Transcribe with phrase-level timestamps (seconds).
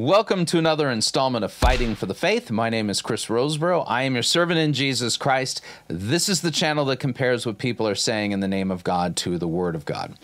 [0.00, 2.50] Welcome to another installment of Fighting for the Faith.
[2.50, 3.84] My name is Chris Rosebrough.
[3.86, 5.60] I am your servant in Jesus Christ.
[5.88, 9.14] This is the channel that compares what people are saying in the name of God
[9.16, 10.14] to the Word of God.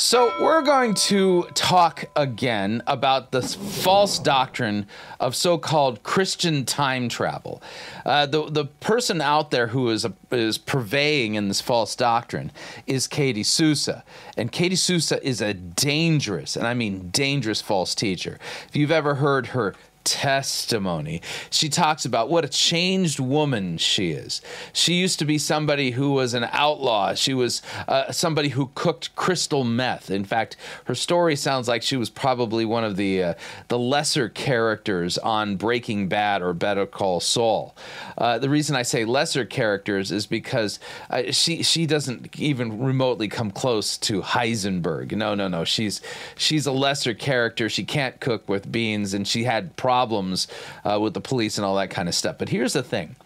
[0.00, 4.86] So, we're going to talk again about the false doctrine
[5.18, 7.60] of so called Christian time travel.
[8.06, 12.52] Uh, the, the person out there who is, is purveying in this false doctrine
[12.86, 14.04] is Katie Souza.
[14.36, 18.38] And Katie Souza is a dangerous, and I mean dangerous, false teacher.
[18.68, 19.74] If you've ever heard her
[20.10, 21.20] testimony.
[21.50, 24.40] She talks about what a changed woman she is.
[24.72, 27.14] She used to be somebody who was an outlaw.
[27.14, 30.10] She was uh, somebody who cooked crystal meth.
[30.10, 33.34] In fact, her story sounds like she was probably one of the uh,
[33.68, 37.76] the lesser characters on Breaking Bad or Better Call Saul.
[38.16, 40.78] Uh, the reason I say lesser characters is because
[41.10, 45.12] uh, she she doesn't even remotely come close to Heisenberg.
[45.12, 45.64] No, no, no.
[45.64, 46.00] She's
[46.36, 47.68] she's a lesser character.
[47.68, 50.46] She can't cook with beans, and she had problems problems
[50.84, 52.36] uh, with the police and all that kind of stuff.
[52.38, 53.16] But here's the thing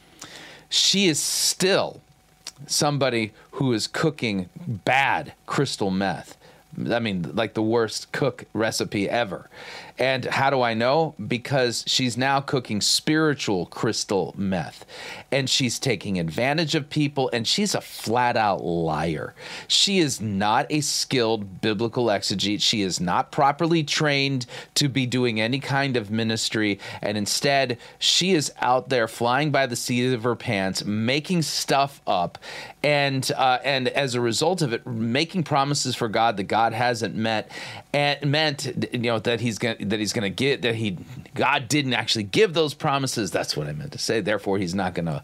[0.70, 2.00] she is still
[2.66, 6.38] somebody who is cooking bad crystal meth.
[6.90, 9.50] I mean, like the worst cook recipe ever.
[9.98, 11.14] And how do I know?
[11.26, 14.84] Because she's now cooking spiritual crystal meth
[15.30, 19.34] and she's taking advantage of people and she's a flat out liar.
[19.68, 22.62] She is not a skilled biblical exegete.
[22.62, 26.78] She is not properly trained to be doing any kind of ministry.
[27.00, 32.00] And instead, she is out there flying by the seat of her pants, making stuff
[32.06, 32.38] up.
[32.82, 37.14] And, uh, and as a result of it, making promises for God that God hasn't
[37.14, 37.50] met
[37.92, 40.98] and meant, you know, that he's going that he's going to get that he
[41.34, 43.30] God didn't actually give those promises.
[43.30, 44.20] That's what I meant to say.
[44.20, 45.22] Therefore, he's not going to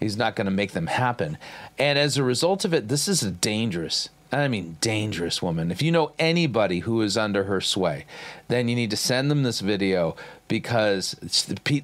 [0.00, 1.38] he's not going to make them happen.
[1.78, 5.70] And as a result of it, this is a dangerous I mean, dangerous woman.
[5.70, 8.04] If you know anybody who is under her sway,
[8.48, 10.16] then you need to send them this video
[10.48, 11.12] because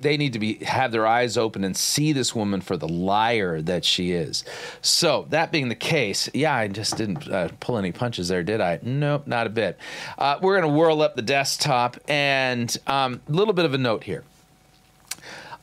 [0.00, 3.62] they need to be have their eyes open and see this woman for the liar
[3.62, 4.44] that she is.
[4.82, 8.60] So that being the case, yeah, I just didn't uh, pull any punches there, did
[8.60, 8.78] I?
[8.82, 9.78] Nope, not a bit.
[10.18, 14.04] Uh, we're gonna whirl up the desktop and a um, little bit of a note
[14.04, 14.24] here.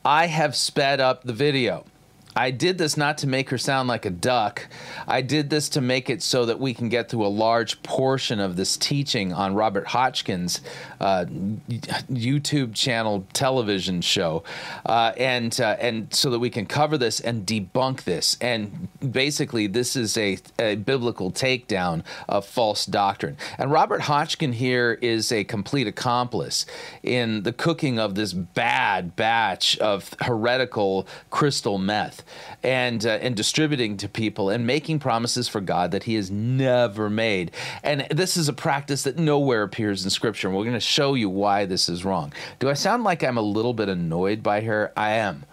[0.03, 1.85] I have sped up the video.
[2.35, 4.67] I did this not to make her sound like a duck.
[5.07, 8.39] I did this to make it so that we can get through a large portion
[8.39, 10.61] of this teaching on Robert Hotchkin's
[11.01, 14.43] uh, YouTube channel television show,
[14.85, 18.37] uh, and uh, and so that we can cover this and debunk this.
[18.39, 23.35] And basically, this is a, a biblical takedown of false doctrine.
[23.57, 26.67] And Robert Hotchkin here is a complete accomplice
[27.01, 32.23] in the cooking of this bad batch of heretical crystal meth
[32.61, 37.09] and uh, and distributing to people and making promises for God that He has never
[37.09, 37.51] made.
[37.83, 40.47] And this is a practice that nowhere appears in Scripture.
[40.47, 42.33] And we're going to show you why this is wrong.
[42.59, 44.91] Do I sound like I'm a little bit annoyed by her?
[44.95, 45.45] I am.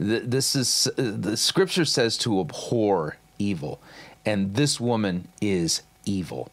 [0.00, 3.80] This is uh, the Scripture says to abhor evil,
[4.24, 6.50] and this woman is evil.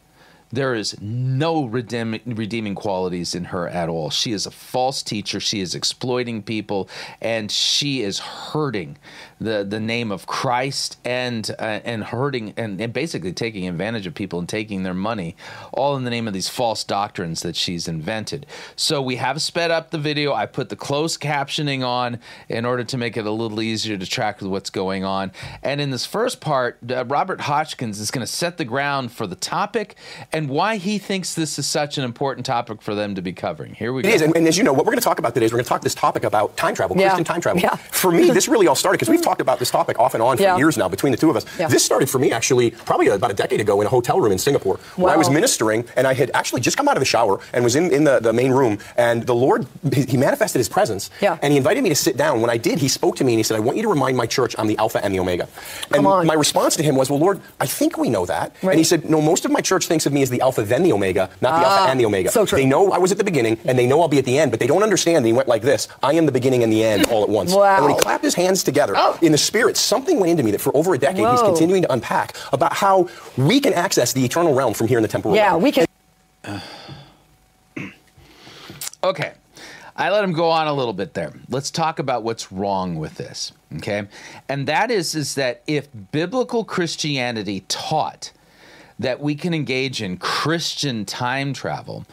[0.55, 4.09] There is no redeem, redeeming qualities in her at all.
[4.09, 5.41] She is a false teacher.
[5.41, 6.89] She is exploiting people,
[7.19, 8.97] and she is hurting
[9.39, 14.13] the, the name of Christ and uh, and hurting and, and basically taking advantage of
[14.13, 15.35] people and taking their money,
[15.73, 18.45] all in the name of these false doctrines that she's invented.
[18.77, 20.33] So we have sped up the video.
[20.33, 24.05] I put the closed captioning on in order to make it a little easier to
[24.05, 25.33] track what's going on.
[25.61, 29.27] And in this first part, uh, Robert Hotchkin is going to set the ground for
[29.27, 29.95] the topic
[30.31, 33.33] and and why he thinks this is such an important topic for them to be
[33.33, 33.73] covering.
[33.73, 34.09] Here we go.
[34.09, 35.51] It is, and, and as you know, what we're going to talk about today is
[35.51, 37.07] we're going to talk this topic about time travel, yeah.
[37.07, 37.61] Christian time travel.
[37.61, 37.75] Yeah.
[37.75, 40.37] For me, this really all started because we've talked about this topic off and on
[40.37, 40.57] for yeah.
[40.57, 41.45] years now between the two of us.
[41.57, 41.67] Yeah.
[41.67, 44.37] This started for me actually probably about a decade ago in a hotel room in
[44.37, 45.05] Singapore wow.
[45.05, 47.63] where I was ministering and I had actually just come out of the shower and
[47.63, 51.39] was in, in the, the main room and the Lord, he manifested his presence yeah.
[51.41, 52.41] and he invited me to sit down.
[52.41, 54.15] When I did, he spoke to me and he said, I want you to remind
[54.15, 55.47] my church I'm the Alpha and the Omega.
[55.91, 58.55] And my response to him was, well, Lord, I think we know that.
[58.61, 58.73] Right.
[58.73, 60.83] And he said, no, most of my church thinks of me as the Alpha, then
[60.83, 61.05] the Omega.
[61.05, 62.31] Omega, not the Alpha ah, and the Omega.
[62.31, 62.57] So true.
[62.57, 64.51] They know I was at the beginning and they know I'll be at the end,
[64.51, 65.25] but they don't understand.
[65.25, 67.53] He went like this I am the beginning and the end all at once.
[67.53, 67.75] Wow.
[67.77, 69.17] And when he clapped his hands together oh.
[69.21, 71.31] in the spirit, something went into me that for over a decade Whoa.
[71.31, 75.01] he's continuing to unpack about how we can access the eternal realm from here in
[75.03, 75.61] the temporal yeah, realm.
[75.61, 75.85] we can.
[79.03, 79.33] okay.
[79.97, 81.31] I let him go on a little bit there.
[81.47, 84.07] Let's talk about what's wrong with this, okay?
[84.49, 88.33] And that is is that if biblical Christianity taught
[88.97, 92.05] that we can engage in Christian time travel,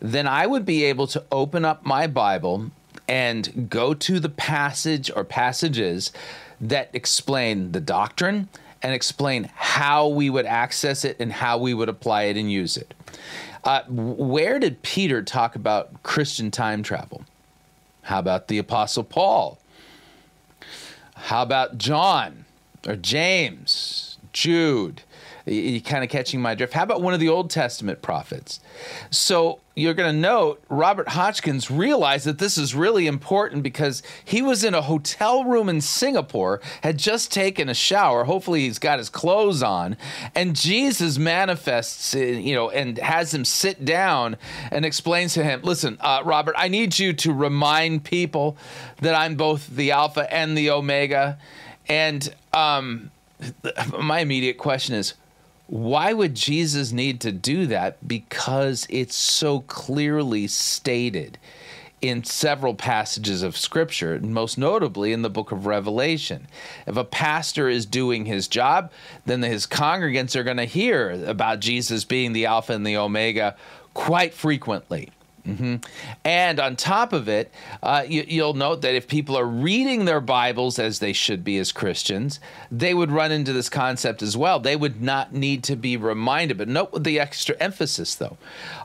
[0.00, 2.70] then I would be able to open up my Bible
[3.06, 6.12] and go to the passage or passages
[6.60, 8.48] that explain the doctrine
[8.82, 12.76] and explain how we would access it and how we would apply it and use
[12.76, 12.94] it.
[13.64, 17.24] Uh, where did Peter talk about Christian time travel?
[18.02, 19.58] How about the Apostle Paul?
[21.14, 22.46] How about John
[22.86, 25.02] or James, Jude?
[25.46, 26.72] You kind of catching my drift.
[26.72, 28.60] How about one of the Old Testament prophets?
[29.10, 34.42] So you're going to note Robert Hotchkins realized that this is really important because he
[34.42, 38.24] was in a hotel room in Singapore, had just taken a shower.
[38.24, 39.96] Hopefully, he's got his clothes on,
[40.34, 44.36] and Jesus manifests, you know, and has him sit down
[44.70, 48.56] and explains to him, "Listen, uh, Robert, I need you to remind people
[49.00, 51.38] that I'm both the Alpha and the Omega."
[51.88, 53.10] And um,
[53.98, 55.14] my immediate question is
[55.70, 58.06] why would Jesus need to do that?
[58.06, 61.38] Because it's so clearly stated
[62.02, 66.48] in several passages of Scripture, most notably in the book of Revelation.
[66.88, 68.90] If a pastor is doing his job,
[69.26, 73.54] then his congregants are going to hear about Jesus being the Alpha and the Omega
[73.94, 75.10] quite frequently.
[75.56, 75.76] Mm-hmm.
[76.24, 77.52] And on top of it,
[77.82, 81.58] uh, you, will note that if people are reading their Bibles as they should be
[81.58, 84.60] as Christians, they would run into this concept as well.
[84.60, 86.58] They would not need to be reminded.
[86.58, 88.36] But note the extra emphasis, though.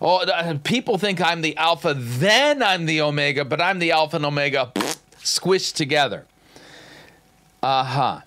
[0.01, 4.18] Oh, uh, people think I'm the Alpha, then I'm the Omega, but I'm the Alpha
[4.18, 4.71] and Omega
[5.18, 6.25] squished together.
[7.61, 8.21] Uh huh.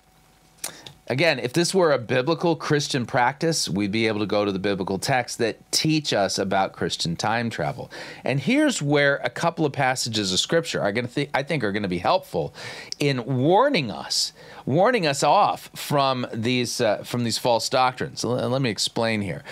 [1.11, 4.59] Again, if this were a biblical Christian practice, we'd be able to go to the
[4.59, 7.89] biblical texts that teach us about Christian time travel.
[8.23, 11.63] And here's where a couple of passages of scripture are going to th- I think
[11.63, 12.53] are going to be helpful
[12.99, 14.33] in warning us,
[14.67, 18.23] warning us off from these uh, from these false doctrines.
[18.23, 19.43] let me explain here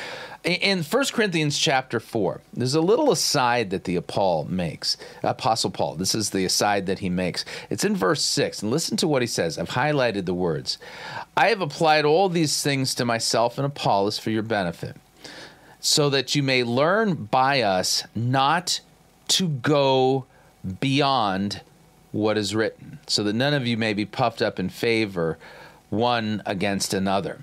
[0.47, 5.95] in 1 Corinthians chapter 4, there's a little aside that the Paul makes, Apostle Paul.
[5.95, 7.43] This is the aside that he makes.
[7.69, 9.57] It's in verse 6, and listen to what he says.
[9.57, 10.77] I've highlighted the words.
[11.35, 14.95] I have applied all these things to myself and Apollos for your benefit,
[15.81, 18.79] so that you may learn by us not
[19.27, 20.25] to go
[20.79, 21.61] beyond
[22.13, 25.37] what is written, so that none of you may be puffed up in favor
[25.89, 27.41] one against another.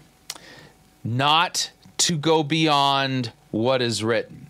[1.04, 4.48] Not to go beyond what is written.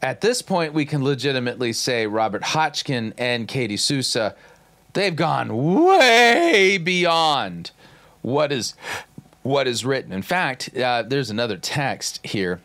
[0.00, 4.36] At this point, we can legitimately say Robert Hotchkin and Katie Souza,
[4.92, 7.72] they've gone way beyond
[8.22, 8.74] what is
[9.42, 10.12] what is written.
[10.12, 12.60] In fact, uh, there's another text here.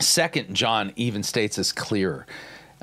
[0.00, 2.26] Second John even states this clearer.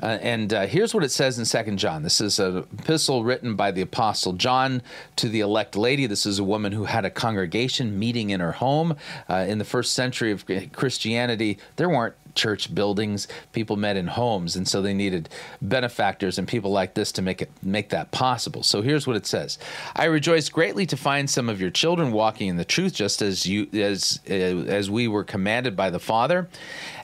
[0.02, 2.02] Uh, and uh, here's what it says in Second John.
[2.02, 4.82] This is an epistle written by the Apostle John
[5.16, 6.06] to the elect lady.
[6.06, 8.96] This is a woman who had a congregation meeting in her home.
[9.30, 13.28] Uh, in the first century of Christianity, there weren't church buildings.
[13.52, 15.28] People met in homes, and so they needed
[15.60, 18.62] benefactors and people like this to make it make that possible.
[18.62, 19.58] So here's what it says:
[19.94, 23.46] I rejoice greatly to find some of your children walking in the truth, just as
[23.46, 26.48] you as uh, as we were commanded by the Father.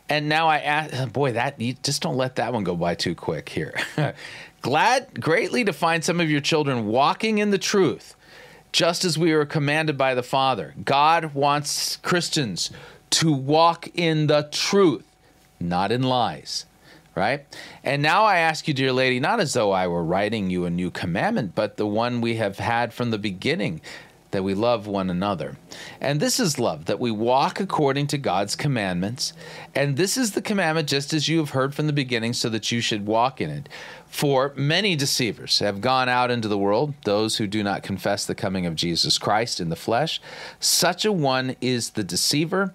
[0.08, 3.14] And now I ask, boy, that you just don't let that one go by too
[3.14, 3.74] quick here.
[4.60, 8.16] Glad greatly to find some of your children walking in the truth,
[8.72, 10.74] just as we were commanded by the Father.
[10.84, 12.70] God wants Christians
[13.10, 15.04] to walk in the truth,
[15.60, 16.66] not in lies.
[17.14, 17.44] Right?
[17.82, 20.70] And now I ask you, dear lady, not as though I were writing you a
[20.70, 23.80] new commandment, but the one we have had from the beginning
[24.30, 25.56] that we love one another.
[26.00, 29.32] And this is love, that we walk according to God's commandments.
[29.74, 32.70] And this is the commandment, just as you have heard from the beginning, so that
[32.70, 33.68] you should walk in it.
[34.06, 38.34] For many deceivers have gone out into the world, those who do not confess the
[38.34, 40.20] coming of Jesus Christ in the flesh.
[40.60, 42.74] Such a one is the deceiver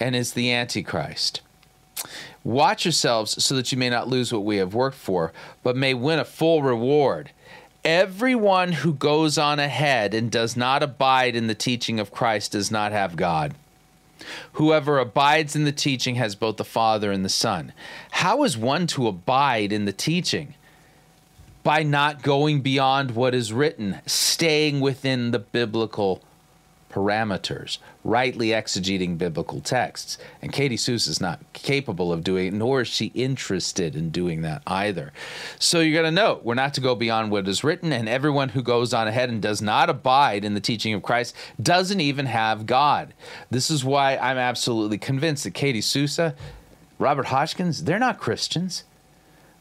[0.00, 1.40] and is the Antichrist.
[2.44, 5.94] Watch yourselves so that you may not lose what we have worked for, but may
[5.94, 7.30] win a full reward.
[7.84, 12.70] Everyone who goes on ahead and does not abide in the teaching of Christ does
[12.70, 13.54] not have God.
[14.54, 17.72] Whoever abides in the teaching has both the Father and the Son.
[18.10, 20.54] How is one to abide in the teaching?
[21.62, 26.22] By not going beyond what is written, staying within the biblical
[26.96, 30.16] parameters, rightly exegeting biblical texts.
[30.40, 34.40] And Katie Souza is not capable of doing it, nor is she interested in doing
[34.42, 35.12] that either.
[35.58, 38.48] So you're going to note we're not to go beyond what is written, and everyone
[38.48, 42.24] who goes on ahead and does not abide in the teaching of Christ doesn't even
[42.24, 43.12] have God.
[43.50, 46.34] This is why I'm absolutely convinced that Katie Souza,
[46.98, 48.84] Robert Hotchkins, they're not Christians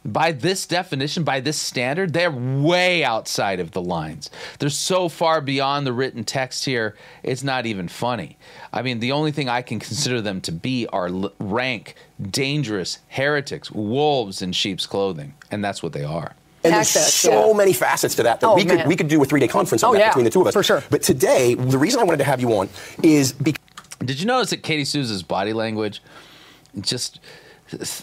[0.05, 4.29] by this definition, by this standard, they're way outside of the lines.
[4.59, 8.37] They're so far beyond the written text here, it's not even funny.
[8.71, 11.09] I mean, the only thing I can consider them to be are
[11.39, 15.33] rank, dangerous heretics, wolves in sheep's clothing.
[15.49, 16.35] And that's what they are.
[16.63, 17.57] And there's so yeah.
[17.57, 19.83] many facets to that that oh, we could we could do a three day conference
[19.83, 20.53] on oh, that yeah, between the two of us.
[20.53, 20.83] For sure.
[20.89, 22.69] But today, the reason I wanted to have you on
[23.03, 23.61] is because.
[23.99, 26.01] Did you notice that Katie Souza's body language
[26.81, 27.19] just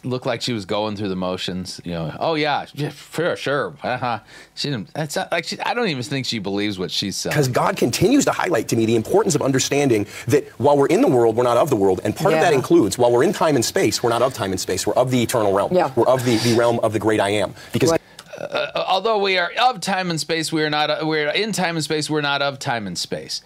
[0.05, 1.81] looked like she was going through the motions.
[1.85, 3.75] You know, oh yeah, yeah sure, sure.
[3.83, 4.21] Uh-huh.
[4.55, 4.91] She didn't.
[4.97, 5.61] It's not like she.
[5.61, 7.33] I don't even think she believes what she's saying.
[7.33, 11.01] Because God continues to highlight to me the importance of understanding that while we're in
[11.01, 12.39] the world, we're not of the world, and part yeah.
[12.39, 14.87] of that includes while we're in time and space, we're not of time and space.
[14.87, 15.73] We're of the eternal realm.
[15.73, 15.93] Yeah.
[15.95, 17.55] We're of the, the realm of the great I am.
[17.73, 17.93] Because.
[18.39, 21.07] Uh, although we are of time and space, we are not.
[21.07, 22.11] We're in time and space.
[22.11, 23.43] We're not of time and space.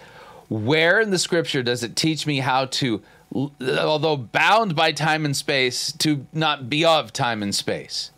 [0.49, 3.03] Where in the Scripture does it teach me how to
[3.35, 8.11] although bound by time and space, to not be of time and space.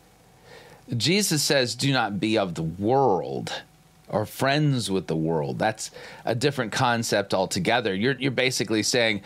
[0.96, 3.62] Jesus says, do not be of the world
[4.08, 5.58] or friends with the world.
[5.58, 5.90] That's
[6.24, 7.94] a different concept altogether.
[7.94, 9.20] You're, you're basically saying,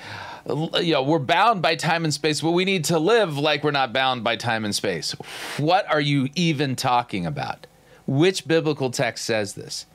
[0.47, 3.71] you know, we're bound by time and space, but we need to live like we're
[3.71, 5.13] not bound by time and space.
[5.57, 7.69] What are you even talking about?
[8.07, 9.87] Which biblical text says this?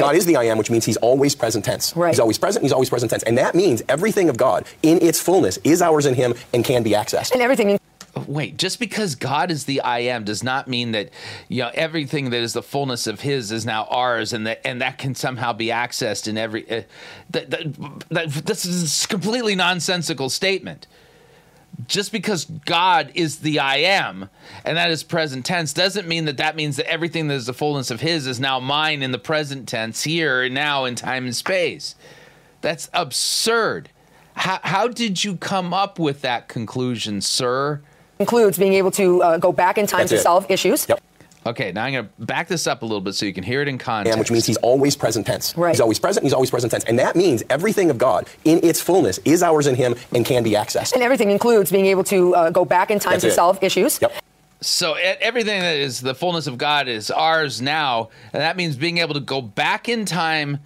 [0.00, 1.94] God is the I am, which means he's always present tense.
[1.96, 2.10] Right.
[2.10, 3.22] He's always present, he's always present tense.
[3.24, 6.82] And that means everything of God in its fullness is ours in him and can
[6.82, 7.32] be accessed.
[7.32, 7.78] And everything
[8.26, 11.10] wait just because god is the i am does not mean that
[11.48, 14.80] you know everything that is the fullness of his is now ours and that and
[14.80, 16.82] that can somehow be accessed in every uh,
[17.30, 20.86] that, that, that, this is a completely nonsensical statement
[21.86, 24.28] just because God is the I am,
[24.64, 27.52] and that is present tense, doesn't mean that that means that everything that is the
[27.54, 31.24] fullness of His is now mine in the present tense, here and now in time
[31.24, 31.94] and space.
[32.60, 33.90] That's absurd.
[34.34, 37.80] How, how did you come up with that conclusion, sir?
[38.18, 40.22] Includes being able to uh, go back in time That's to it.
[40.22, 40.88] solve issues.
[40.88, 41.00] Yep.
[41.46, 43.62] Okay, now I'm going to back this up a little bit so you can hear
[43.62, 44.12] it in context.
[44.12, 45.56] And which means he's always present tense.
[45.56, 45.70] Right.
[45.70, 46.84] He's always present, he's always present tense.
[46.84, 50.42] And that means everything of God in its fullness is ours in him and can
[50.42, 50.92] be accessed.
[50.92, 53.34] And everything includes being able to uh, go back in time That's to it.
[53.34, 54.00] solve issues.
[54.02, 54.12] Yep.
[54.60, 58.98] So everything that is the fullness of God is ours now, and that means being
[58.98, 60.58] able to go back in time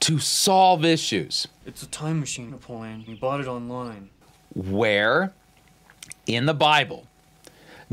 [0.00, 1.48] to solve issues.
[1.66, 3.04] It's a time machine, Napoleon.
[3.08, 4.10] We bought it online.
[4.54, 5.32] Where
[6.26, 7.06] in the Bible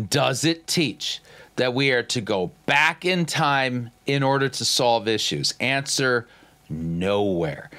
[0.09, 1.21] does it teach
[1.57, 5.53] that we are to go back in time in order to solve issues?
[5.59, 6.27] Answer
[6.69, 7.69] nowhere.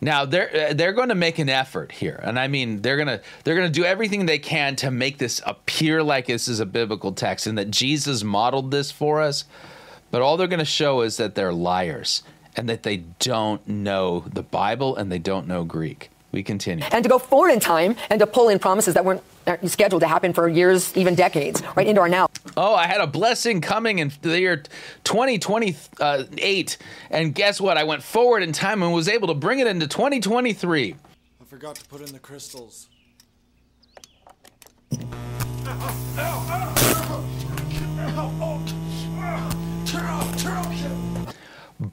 [0.00, 3.20] Now they're uh, they're going to make an effort here, and I mean they're gonna
[3.44, 7.12] they're gonna do everything they can to make this appear like this is a biblical
[7.12, 9.44] text and that Jesus modeled this for us.
[10.10, 12.22] But all they're going to show is that they're liars
[12.56, 16.10] and that they don't know the Bible and they don't know Greek.
[16.36, 16.84] We continue.
[16.92, 19.22] And to go forward in time and to pull in promises that weren't
[19.64, 22.28] scheduled to happen for years, even decades, right into our now.
[22.58, 24.62] Oh, I had a blessing coming in the year
[25.04, 26.78] 2028.
[27.10, 27.78] And guess what?
[27.78, 30.94] I went forward in time and was able to bring it into 2023.
[31.40, 32.88] I forgot to put in the crystals.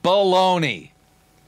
[0.03, 0.89] Baloney.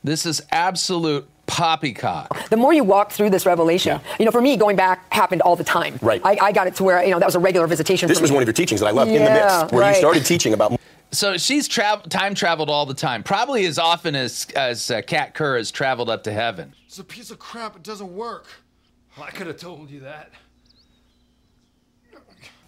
[0.01, 2.49] This is absolute poppycock.
[2.49, 4.15] The more you walk through this revelation, yeah.
[4.19, 5.97] you know, for me, going back happened all the time.
[6.01, 6.21] Right.
[6.23, 8.07] I, I got it to where, you know, that was a regular visitation.
[8.07, 8.35] This was me.
[8.35, 9.91] one of your teachings that I loved yeah, in the midst, where right.
[9.91, 10.79] you started teaching about.
[11.11, 15.33] So she's tra- time traveled all the time, probably as often as as uh, Kat
[15.33, 16.73] Kerr has traveled up to heaven.
[16.85, 17.75] It's a piece of crap.
[17.75, 18.47] It doesn't work.
[19.15, 20.31] Well, I could have told you that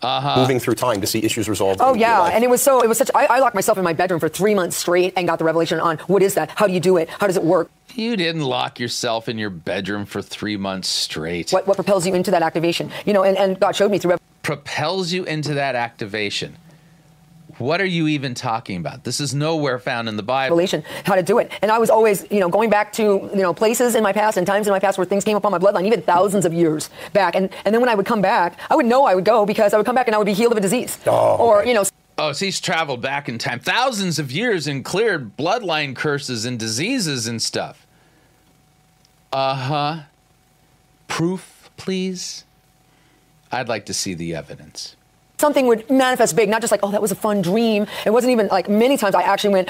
[0.02, 0.42] uh-huh.
[0.42, 1.80] moving through time to see issues resolved.
[1.82, 3.10] Oh yeah, and it was so it was such.
[3.16, 5.80] I, I, locked myself in my bedroom for three months straight and got the revelation
[5.80, 6.52] on what is that?
[6.52, 7.10] How do you do it?
[7.10, 7.72] How does it work?
[7.96, 11.52] You didn't lock yourself in your bedroom for three months straight.
[11.52, 12.92] What what propels you into that activation?
[13.06, 14.18] You know, and, and God showed me through.
[14.44, 16.58] Propels you into that activation.
[17.58, 19.04] What are you even talking about?
[19.04, 20.56] This is nowhere found in the Bible.
[20.56, 21.52] Revelation, how to do it.
[21.62, 24.38] And I was always, you know, going back to, you know, places in my past
[24.38, 26.54] and times in my past where things came up on my bloodline, even thousands of
[26.54, 27.36] years back.
[27.36, 29.74] And, and then when I would come back, I would know I would go because
[29.74, 31.00] I would come back and I would be healed of a disease.
[31.08, 31.84] Oh, or, you know.
[32.20, 36.60] Oh, so he's traveled back in time thousands of years and cleared bloodline curses and
[36.60, 37.88] diseases and stuff.
[39.34, 40.00] Uh huh.
[41.08, 42.44] Proof, please?
[43.52, 44.97] I'd like to see the evidence
[45.40, 47.86] something would manifest big, not just like, oh, that was a fun dream.
[48.06, 49.70] It wasn't even like many times I actually went.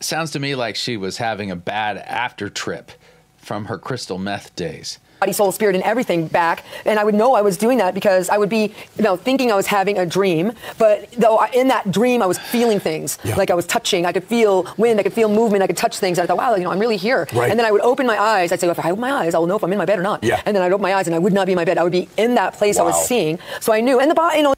[0.00, 2.92] Sounds to me like she was having a bad after trip
[3.36, 6.64] from her crystal meth days body, soul, spirit, and everything back.
[6.84, 9.50] And I would know I was doing that because I would be, you know, thinking
[9.50, 10.52] I was having a dream.
[10.78, 13.18] But though I, in that dream, I was feeling things.
[13.24, 13.34] Yeah.
[13.36, 14.06] Like I was touching.
[14.06, 15.00] I could feel wind.
[15.00, 15.62] I could feel movement.
[15.62, 16.18] I could touch things.
[16.18, 17.26] And I thought, wow, you know, I'm really here.
[17.32, 17.50] Right.
[17.50, 18.52] And then I would open my eyes.
[18.52, 19.98] I'd say, if I open my eyes, I will know if I'm in my bed
[19.98, 20.22] or not.
[20.22, 20.40] Yeah.
[20.46, 21.78] And then I'd open my eyes and I would not be in my bed.
[21.78, 22.84] I would be in that place wow.
[22.84, 23.38] I was seeing.
[23.60, 23.98] So I knew.
[23.98, 24.54] And the body, you know.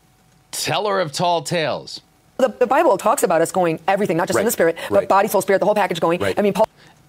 [0.51, 2.01] Teller of tall tales.
[2.39, 4.43] The, the Bible talks about us going everything, not just right.
[4.43, 5.09] in the spirit, but right.
[5.09, 6.21] body, soul, spirit, the whole package going.
[6.21, 6.39] Right.
[6.39, 6.67] I mean, Paul.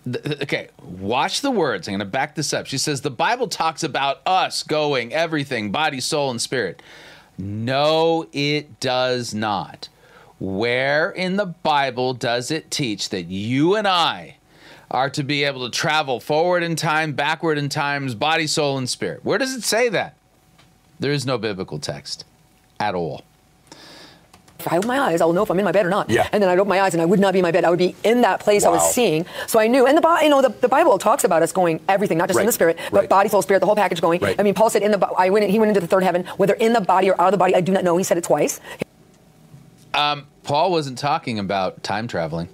[0.08, 1.88] Okay, watch the words.
[1.88, 2.66] I'm going to back this up.
[2.66, 6.82] She says the Bible talks about us going everything, body, soul, and spirit.
[7.38, 9.90] No, it does not.
[10.40, 14.38] Where in the Bible does it teach that you and I
[14.92, 18.90] are to be able to travel forward in time, backward in times, body, soul, and
[18.90, 19.24] spirit.
[19.24, 20.16] Where does it say that?
[21.00, 22.26] There is no biblical text
[22.80, 23.24] at all.
[24.66, 26.10] If I open my eyes, I'll know if I'm in my bed or not.
[26.10, 26.28] Yeah.
[26.32, 27.66] And then I'd open my eyes and I would not be in my bed.
[27.66, 28.72] I would be in that place wow.
[28.72, 29.26] I was seeing.
[29.48, 29.86] So I knew.
[29.86, 32.44] And the you know the, the Bible talks about us going everything, not just right.
[32.44, 33.10] in the spirit, but right.
[33.10, 34.22] body, soul, spirit, the whole package going.
[34.22, 34.40] Right.
[34.40, 36.54] I mean, Paul said in the I went he went into the third heaven, whether
[36.54, 37.98] in the body or out of the body, I do not know.
[37.98, 38.60] He said it twice.
[39.94, 42.48] Um, Paul wasn't talking about time traveling.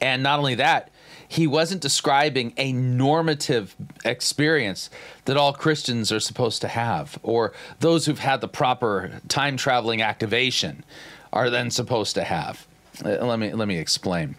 [0.00, 0.90] And not only that,
[1.32, 3.74] he wasn't describing a normative
[4.04, 4.90] experience
[5.24, 10.02] that all Christians are supposed to have, or those who've had the proper time traveling
[10.02, 10.84] activation
[11.32, 12.66] are then supposed to have.
[13.02, 14.36] Uh, let me let me explain.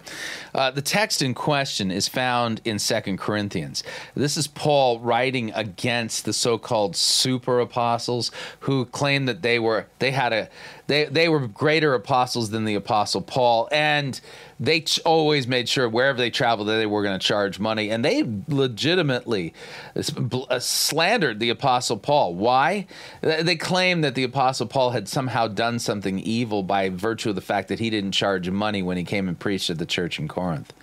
[0.54, 3.84] Uh, the text in question is found in Second Corinthians.
[4.16, 8.32] This is Paul writing against the so-called super apostles
[8.62, 10.50] who claim that they were they had a
[10.86, 14.22] they they were greater apostles than the apostle Paul and
[14.64, 17.90] they ch- always made sure wherever they traveled that they were going to charge money
[17.90, 19.54] and they legitimately
[19.96, 22.88] uh, slandered the apostle paul why
[23.22, 27.42] they claim that the apostle paul had somehow done something evil by virtue of the
[27.42, 30.28] fact that he didn't charge money when he came and preached at the church in
[30.28, 30.74] corinth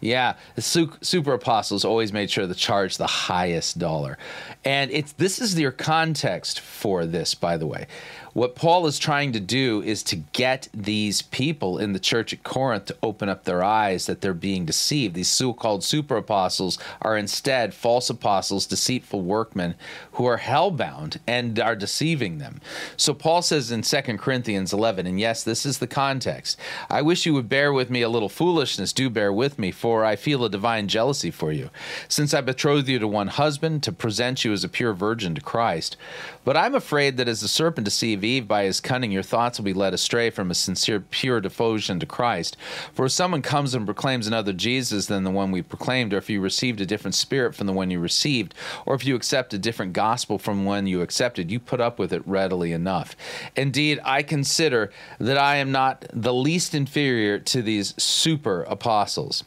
[0.00, 4.16] yeah, the super apostles always made sure to charge the highest dollar.
[4.64, 7.86] And it's this is your context for this, by the way.
[8.32, 12.44] What Paul is trying to do is to get these people in the church at
[12.44, 15.16] Corinth to open up their eyes that they're being deceived.
[15.16, 19.74] These so called super apostles are instead false apostles, deceitful workmen
[20.12, 22.60] who are hell bound and are deceiving them.
[22.96, 26.56] So Paul says in 2 Corinthians 11, and yes, this is the context
[26.88, 30.04] I wish you would bear with me a little foolishness, do bear with me, for
[30.04, 31.70] I feel a divine jealousy for you,
[32.06, 35.40] since I betrothed you to one husband to present you as a pure virgin to
[35.40, 35.96] Christ.
[36.44, 39.64] But I'm afraid that as the serpent deceived Eve by his cunning, your thoughts will
[39.64, 42.56] be led astray from a sincere, pure devotion to Christ.
[42.92, 46.30] For if someone comes and proclaims another Jesus than the one we proclaimed, or if
[46.30, 48.54] you received a different spirit from the one you received,
[48.86, 52.12] or if you accept a different gospel from one you accepted, you put up with
[52.12, 53.16] it readily enough.
[53.56, 59.44] Indeed, I consider that I am not the least inferior to these super apostles.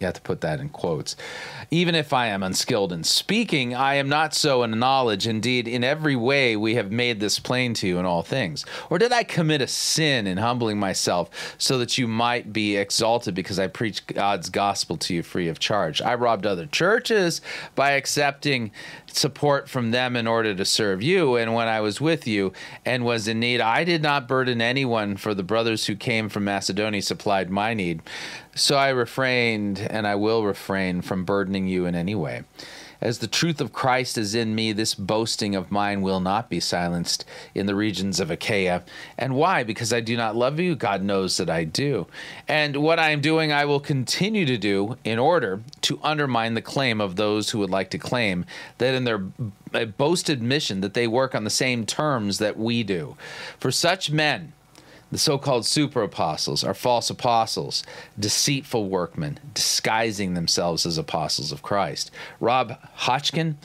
[0.00, 1.16] You have to put that in quotes.
[1.70, 5.26] Even if I am unskilled in speaking, I am not so in knowledge.
[5.26, 8.64] Indeed, in every way we have made this plain to you in all things.
[8.90, 13.34] Or did I commit a sin in humbling myself so that you might be exalted
[13.34, 16.00] because I preach God's gospel to you free of charge?
[16.00, 17.40] I robbed other churches
[17.74, 18.70] by accepting
[19.12, 21.36] support from them in order to serve you.
[21.36, 22.52] And when I was with you
[22.84, 26.44] and was in need, I did not burden anyone, for the brothers who came from
[26.44, 28.00] Macedonia supplied my need.
[28.58, 32.42] So I refrained, and I will refrain from burdening you in any way.
[33.00, 36.58] As the truth of Christ is in me, this boasting of mine will not be
[36.58, 38.82] silenced in the regions of Achaia.
[39.16, 39.62] And why?
[39.62, 40.74] Because I do not love you?
[40.74, 42.08] God knows that I do.
[42.48, 46.60] And what I am doing, I will continue to do in order to undermine the
[46.60, 48.44] claim of those who would like to claim
[48.78, 49.18] that in their
[49.86, 53.16] boasted mission that they work on the same terms that we do.
[53.60, 54.52] For such men,
[55.10, 57.82] the so called super apostles are false apostles,
[58.18, 62.10] deceitful workmen, disguising themselves as apostles of Christ.
[62.40, 63.56] Rob Hotchkin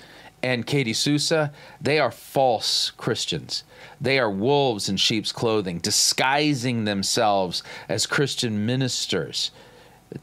[0.41, 1.51] and Katie Souza,
[1.81, 3.63] they are false Christians.
[3.99, 9.51] They are wolves in sheep's clothing, disguising themselves as Christian ministers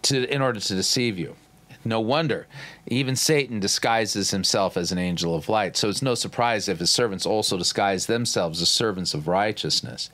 [0.02, 1.37] to, in order to deceive you.
[1.85, 2.46] No wonder.
[2.87, 5.78] Even Satan disguises himself as an angel of light.
[5.78, 10.11] So it's no surprise if his servants also disguise themselves as servants of righteousness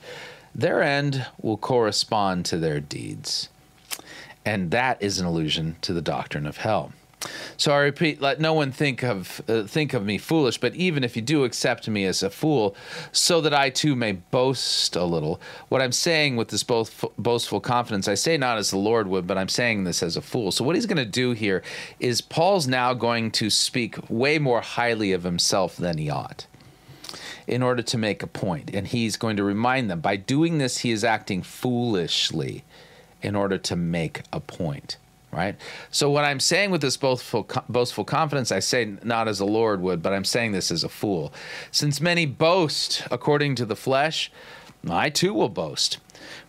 [0.53, 3.49] their end will correspond to their deeds.
[4.45, 6.93] And that is an allusion to the doctrine of hell.
[7.57, 11.03] So I repeat, let no one think of uh, think of me foolish, but even
[11.03, 12.75] if you do accept me as a fool,
[13.11, 15.41] so that I too may boast a little.
[15.69, 19.37] What I'm saying with this boastful confidence, I say not as the Lord would, but
[19.37, 20.51] I'm saying this as a fool.
[20.51, 21.63] So what he's going to do here
[21.99, 26.45] is Paul's now going to speak way more highly of himself than he ought
[27.47, 28.69] in order to make a point.
[28.73, 32.63] And he's going to remind them by doing this, he is acting foolishly
[33.21, 34.97] in order to make a point.
[35.31, 35.55] Right?
[35.91, 39.81] So, what I'm saying with this boastful, boastful confidence, I say not as the Lord
[39.81, 41.33] would, but I'm saying this as a fool.
[41.69, 44.31] Since many boast according to the flesh,
[44.89, 45.97] I too will boast.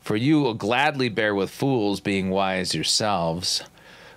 [0.00, 3.62] For you will gladly bear with fools, being wise yourselves.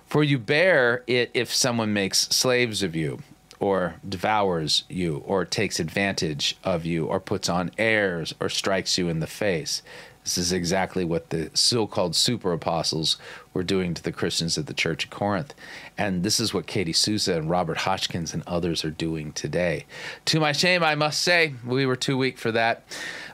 [0.06, 3.22] For you bear it if someone makes slaves of you
[3.62, 9.08] or devours you or takes advantage of you or puts on airs or strikes you
[9.08, 9.82] in the face.
[10.24, 13.18] This is exactly what the so called super apostles
[13.54, 15.54] were doing to the Christians at the Church of Corinth.
[15.96, 19.86] And this is what Katie Souza and Robert Hotchkin and others are doing today.
[20.26, 22.84] To my shame, I must say, we were too weak for that.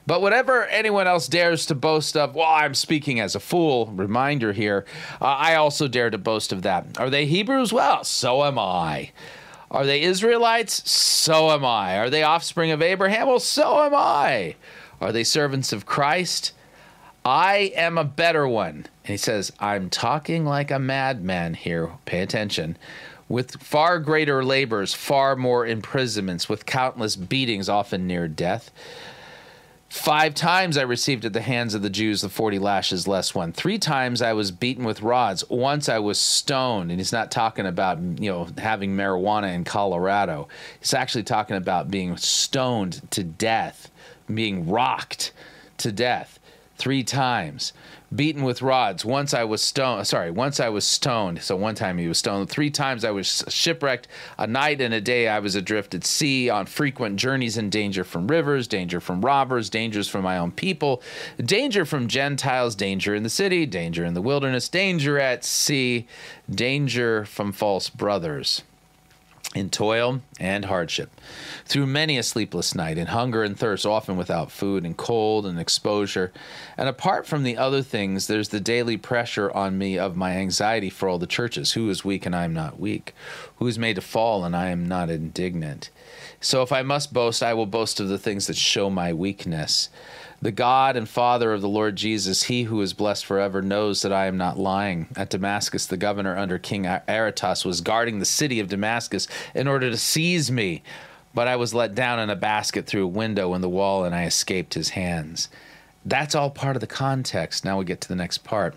[0.06, 4.52] But whatever anyone else dares to boast of, well, I'm speaking as a fool, reminder
[4.52, 4.86] here,
[5.20, 6.98] uh, I also dare to boast of that.
[6.98, 7.72] Are they Hebrews?
[7.72, 9.12] Well, so am I.
[9.70, 10.90] Are they Israelites?
[10.90, 11.98] So am I.
[11.98, 13.28] Are they offspring of Abraham?
[13.28, 14.56] Well, so am I.
[15.00, 16.52] Are they servants of Christ?
[17.24, 18.86] I am a better one.
[19.04, 21.90] And he says, I'm talking like a madman here.
[22.06, 22.78] Pay attention.
[23.28, 28.70] With far greater labors, far more imprisonments, with countless beatings, often near death.
[29.88, 33.52] Five times I received at the hands of the Jews the 40 lashes less one.
[33.52, 35.48] Three times I was beaten with rods.
[35.48, 36.90] Once I was stoned.
[36.90, 40.46] And he's not talking about, you know, having marijuana in Colorado.
[40.78, 43.90] He's actually talking about being stoned to death,
[44.32, 45.32] being rocked
[45.78, 46.38] to death
[46.76, 47.72] three times
[48.14, 49.04] beaten with rods.
[49.04, 51.42] Once i was stoned sorry once i was stoned.
[51.42, 52.48] So one time he was stoned.
[52.48, 54.08] Three times i was shipwrecked.
[54.38, 58.04] A night and a day i was adrift at sea on frequent journeys in danger
[58.04, 61.02] from rivers danger from robbers dangers from my own people
[61.42, 66.06] danger from gentiles danger in the city danger in the wilderness danger at sea
[66.50, 68.62] danger from false brothers
[69.58, 71.10] in toil and hardship,
[71.64, 75.58] through many a sleepless night, in hunger and thirst, often without food, and cold and
[75.58, 76.32] exposure.
[76.76, 80.90] And apart from the other things, there's the daily pressure on me of my anxiety
[80.90, 81.72] for all the churches.
[81.72, 83.14] Who is weak and I am not weak?
[83.56, 85.90] Who is made to fall and I am not indignant?
[86.40, 89.88] So if I must boast, I will boast of the things that show my weakness.
[90.40, 94.12] The God and Father of the Lord Jesus, he who is blessed forever, knows that
[94.12, 95.08] I am not lying.
[95.16, 99.90] At Damascus, the governor under King Aretas was guarding the city of Damascus in order
[99.90, 100.84] to seize me.
[101.34, 104.14] But I was let down in a basket through a window in the wall, and
[104.14, 105.48] I escaped his hands.
[106.04, 107.64] That's all part of the context.
[107.64, 108.76] Now we get to the next part.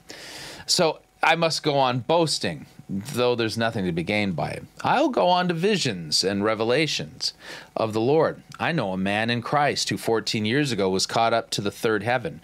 [0.66, 4.66] So I must go on boasting though there's nothing to be gained by it.
[4.84, 7.34] I'll go on to visions and revelations
[7.76, 8.44] of the Lord.
[8.60, 11.72] I know a man in Christ who 14 years ago was caught up to the
[11.72, 12.42] third heaven.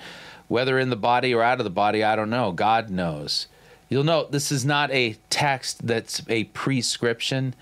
[0.47, 2.53] Whether in the body or out of the body, I don't know.
[2.53, 3.47] God knows.
[3.89, 7.53] You'll note this is not a text that's a prescription.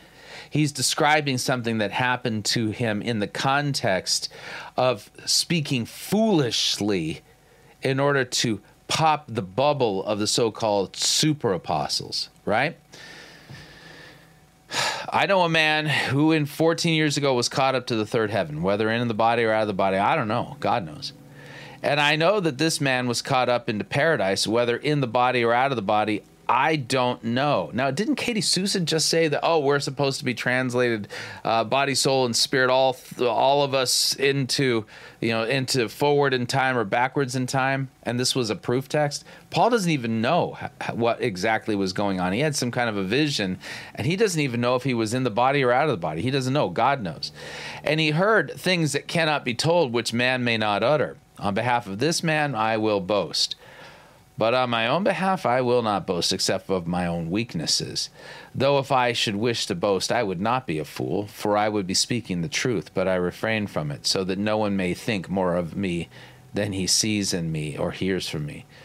[0.49, 4.29] He's describing something that happened to him in the context
[4.77, 7.21] of speaking foolishly
[7.81, 12.77] in order to pop the bubble of the so called super apostles, right?
[15.09, 18.31] I know a man who, in 14 years ago, was caught up to the third
[18.31, 19.97] heaven, whether in the body or out of the body.
[19.97, 20.57] I don't know.
[20.59, 21.13] God knows.
[21.81, 25.43] And I know that this man was caught up into paradise, whether in the body
[25.43, 26.23] or out of the body.
[26.47, 27.71] I don't know.
[27.73, 29.39] Now, didn't Katie Souza just say that?
[29.43, 31.07] Oh, we're supposed to be translated,
[31.43, 34.85] uh, body, soul, and spirit, all all of us into
[35.21, 37.89] you know into forward in time or backwards in time.
[38.03, 39.25] And this was a proof text.
[39.49, 40.57] Paul doesn't even know
[40.93, 42.33] what exactly was going on.
[42.33, 43.57] He had some kind of a vision,
[43.95, 45.97] and he doesn't even know if he was in the body or out of the
[45.97, 46.21] body.
[46.21, 46.69] He doesn't know.
[46.69, 47.31] God knows.
[47.83, 51.17] And he heard things that cannot be told, which man may not utter.
[51.37, 53.55] On behalf of this man, I will boast.
[54.37, 58.09] But on my own behalf, I will not boast except of my own weaknesses.
[58.53, 61.69] Though if I should wish to boast, I would not be a fool, for I
[61.69, 64.93] would be speaking the truth, but I refrain from it, so that no one may
[64.93, 66.09] think more of me
[66.53, 68.65] than he sees in me or hears from me.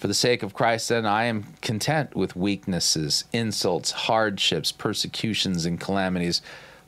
[0.00, 5.78] For the sake of Christ, then, I am content with weaknesses, insults, hardships, persecutions, and
[5.78, 6.40] calamities.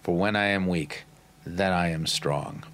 [0.02, 1.02] For when I am weak,
[1.44, 2.64] then I am strong.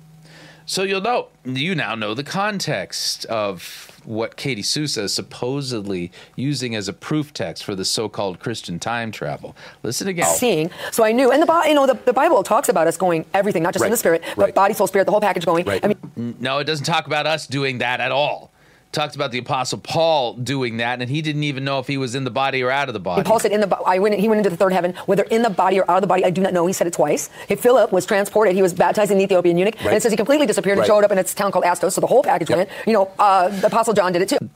[0.64, 6.76] So you'll know, you now know the context of what Katie Souza is supposedly using
[6.76, 9.56] as a proof text for the so-called Christian time travel.
[9.82, 10.26] Listen again.
[10.28, 10.36] Oh.
[10.36, 13.24] Seeing, so I knew, and the you know the, the Bible talks about us going
[13.34, 13.88] everything, not just right.
[13.88, 14.54] in the spirit, but right.
[14.54, 15.64] body, soul, spirit, the whole package going.
[15.64, 15.84] Right.
[15.84, 18.47] I mean, no, it doesn't talk about us doing that at all
[18.92, 22.14] talks about the apostle Paul doing that, and he didn't even know if he was
[22.14, 23.20] in the body or out of the body.
[23.20, 24.14] And Paul said, "In the I went.
[24.14, 26.24] He went into the third heaven, whether in the body or out of the body.
[26.24, 27.28] I do not know." He said it twice.
[27.46, 28.54] Hey, Philip was transported.
[28.54, 29.86] He was baptized in the Ethiopian eunuch, right.
[29.86, 30.84] and it says he completely disappeared right.
[30.84, 32.58] and showed up in a town called Azotus So the whole package yep.
[32.58, 32.70] went.
[32.86, 34.50] You know, uh, the apostle John did it too.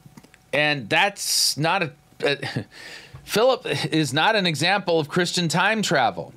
[0.52, 1.92] And that's not a.
[2.24, 2.64] a
[3.24, 6.34] Philip is not an example of Christian time travel.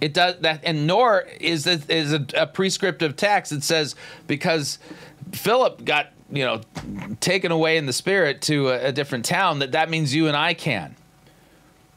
[0.00, 3.94] It does that, and nor is it is a, a prescriptive text that says
[4.26, 4.78] because
[5.30, 6.60] Philip got you know,
[7.20, 10.36] taken away in the spirit to a, a different town, that that means you and
[10.36, 10.96] I can.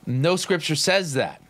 [0.05, 1.41] No scripture says that.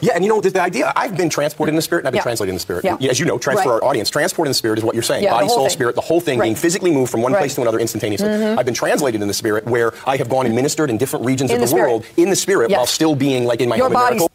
[0.00, 0.92] Yeah, and you know the idea.
[0.96, 2.22] I've been transported in the spirit, and I've been yeah.
[2.22, 2.84] translated in the spirit.
[2.84, 2.96] Yeah.
[3.08, 3.74] As you know, transfer right.
[3.76, 4.10] our audience.
[4.10, 5.22] Transport in the spirit is what you're saying.
[5.22, 5.70] Yeah, Body, soul, thing.
[5.70, 6.46] spirit, the whole thing right.
[6.46, 7.38] being physically moved from one right.
[7.38, 8.26] place to another instantaneously.
[8.26, 8.58] Mm-hmm.
[8.58, 11.52] I've been translated in the spirit, where I have gone and ministered in different regions
[11.52, 12.78] in of the, the world in the spirit, yes.
[12.78, 14.28] while still being like in my your home in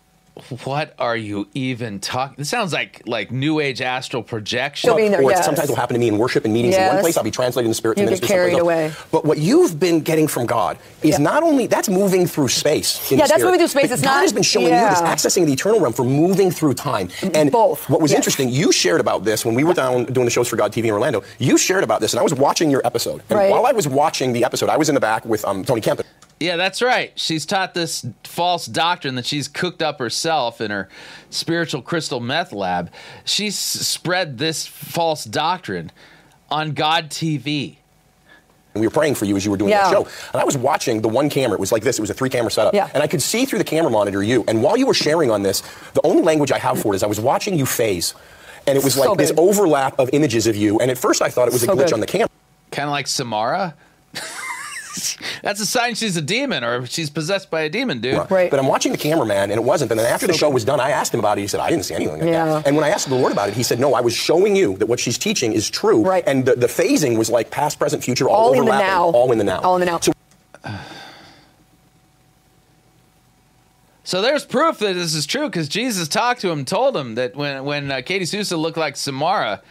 [0.64, 2.36] what are you even talking?
[2.38, 4.90] This sounds like like new age astral projection.
[4.90, 5.44] Well, there, or yes.
[5.44, 6.90] sometimes will happen to me in worship and meetings yes.
[6.90, 7.18] in one place.
[7.18, 8.94] I'll be translating the spirit you to minister get carried away.
[9.12, 11.18] But what you've been getting from God is yeah.
[11.18, 13.12] not only that's moving through space.
[13.12, 13.92] yeah, that's moving through space.
[13.92, 14.12] It's not.
[14.12, 14.86] God not, has been showing yeah.
[14.86, 17.10] you this accessing the eternal realm for moving through time.
[17.34, 17.90] And both.
[17.90, 18.20] What was yes.
[18.20, 20.86] interesting, you shared about this when we were down doing the shows for God TV
[20.86, 21.24] in Orlando.
[21.40, 23.22] You shared about this, and I was watching your episode.
[23.30, 23.52] And right.
[23.52, 26.06] while I was watching the episode, I was in the back with um, Tony Kempin.
[26.42, 27.12] Yeah, that's right.
[27.16, 30.90] She's taught this false doctrine that she's cooked up herself in her
[31.30, 32.92] spiritual crystal meth lab.
[33.24, 35.92] She's spread this false doctrine
[36.50, 37.78] on God TV.
[38.74, 39.84] And we were praying for you as you were doing yeah.
[39.84, 40.08] that show.
[40.34, 41.56] And I was watching the one camera.
[41.56, 42.00] It was like this.
[42.00, 42.74] It was a three camera setup.
[42.74, 42.90] Yeah.
[42.94, 44.44] And I could see through the camera monitor you.
[44.48, 45.62] And while you were sharing on this,
[45.94, 48.16] the only language I have for it is I was watching you phase.
[48.66, 50.80] And it was like so this overlap of images of you.
[50.80, 51.94] And at first I thought it was so a glitch good.
[51.94, 52.30] on the camera.
[52.72, 53.76] Kind of like Samara.
[55.42, 58.30] That's a sign she's a demon or she's possessed by a demon, dude.
[58.30, 58.50] Right.
[58.50, 59.92] But I'm watching the cameraman and it wasn't.
[59.92, 61.42] And then after the show was done, I asked him about it.
[61.42, 62.46] He said, I didn't see anything like yeah.
[62.46, 62.68] that.
[62.68, 64.78] And when I asked the Lord about it, he said, No, I was showing you
[64.78, 66.04] that what she's teaching is true.
[66.04, 66.24] Right.
[66.28, 69.06] And the, the phasing was like past, present, future, all, all in the now.
[69.06, 69.62] All in the now.
[69.62, 70.00] All in the now.
[70.00, 70.12] So,
[74.12, 77.34] So there's proof that this is true because Jesus talked to him, told him that
[77.34, 79.62] when when uh, Katie Souza looked like Samara,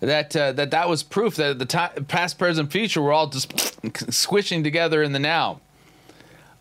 [0.00, 3.52] that uh, that that was proof that the time, past, present, future were all just
[4.12, 5.60] squishing together in the now.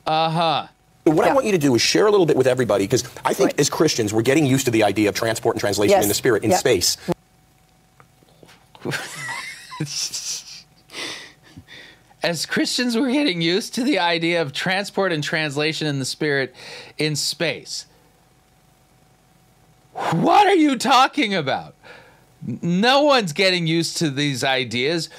[0.06, 0.68] Uh huh.
[1.04, 1.32] What yeah.
[1.32, 3.52] I want you to do is share a little bit with everybody because I think
[3.52, 3.60] right.
[3.60, 6.04] as Christians we're getting used to the idea of transport and translation yes.
[6.04, 6.58] in the spirit in yeah.
[6.58, 6.98] space.
[12.24, 16.56] as Christians, we're getting used to the idea of transport and translation in the spirit
[16.98, 17.86] in space.
[19.94, 21.76] What are you talking about?
[22.46, 25.10] No one's getting used to these ideas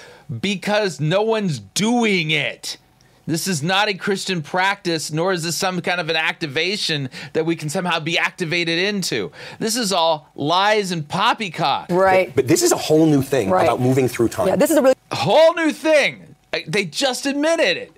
[0.40, 2.78] because no one's doing it.
[3.26, 7.44] This is not a Christian practice, nor is this some kind of an activation that
[7.44, 9.32] we can somehow be activated into.
[9.58, 11.90] This is all lies and poppycock.
[11.90, 12.28] Right.
[12.28, 13.64] But, but this is a whole new thing right.
[13.64, 14.46] about moving through time.
[14.46, 16.36] Yeah, this is a really whole new thing.
[16.68, 17.95] They just admitted it.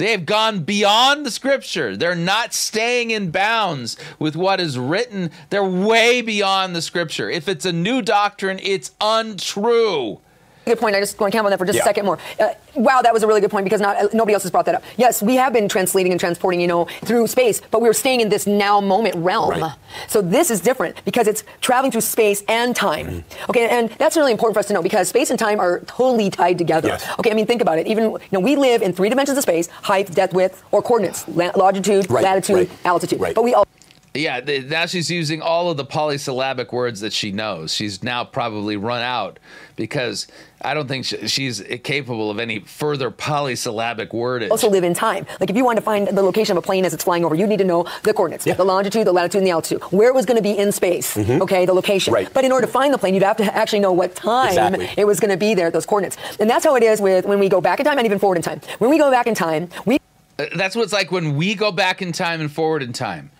[0.00, 1.94] They have gone beyond the scripture.
[1.94, 5.30] They're not staying in bounds with what is written.
[5.50, 7.28] They're way beyond the scripture.
[7.28, 10.20] If it's a new doctrine, it's untrue
[10.64, 10.96] good point.
[10.96, 11.82] I just want to camp on that for just yeah.
[11.82, 12.18] a second more.
[12.38, 14.66] Uh, wow, that was a really good point because not uh, nobody else has brought
[14.66, 14.84] that up.
[14.96, 18.20] Yes, we have been translating and transporting, you know, through space, but we are staying
[18.20, 19.50] in this now moment realm.
[19.50, 19.72] Right.
[20.08, 23.06] So this is different because it's traveling through space and time.
[23.06, 23.50] Mm-hmm.
[23.50, 26.30] Okay, and that's really important for us to know because space and time are totally
[26.30, 26.88] tied together.
[26.88, 27.06] Yes.
[27.18, 27.86] Okay, I mean think about it.
[27.86, 31.26] Even you know we live in three dimensions of space: height, depth, width, or coordinates,
[31.28, 32.22] la- longitude, right.
[32.22, 32.70] latitude, right.
[32.84, 33.20] altitude.
[33.20, 33.34] Right.
[33.34, 33.66] But we all
[34.12, 37.72] yeah, now she's using all of the polysyllabic words that she knows.
[37.72, 39.38] She's now probably run out
[39.76, 40.26] because
[40.62, 44.50] I don't think she's capable of any further polysyllabic wordage.
[44.50, 45.26] Also live in time.
[45.38, 47.36] Like if you want to find the location of a plane as it's flying over,
[47.36, 48.54] you need to know the coordinates, yeah.
[48.54, 51.14] the longitude, the latitude, and the altitude, where it was going to be in space.
[51.14, 51.42] Mm-hmm.
[51.42, 52.12] Okay, the location.
[52.12, 52.28] Right.
[52.34, 54.90] But in order to find the plane, you'd have to actually know what time exactly.
[54.96, 56.16] it was going to be there, those coordinates.
[56.40, 58.36] And that's how it is with when we go back in time and even forward
[58.36, 58.60] in time.
[58.78, 60.00] When we go back in time, we.
[60.36, 63.30] Uh, that's what it's like when we go back in time and forward in time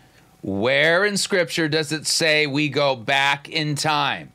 [0.43, 4.33] where in Scripture does it say we go back in time?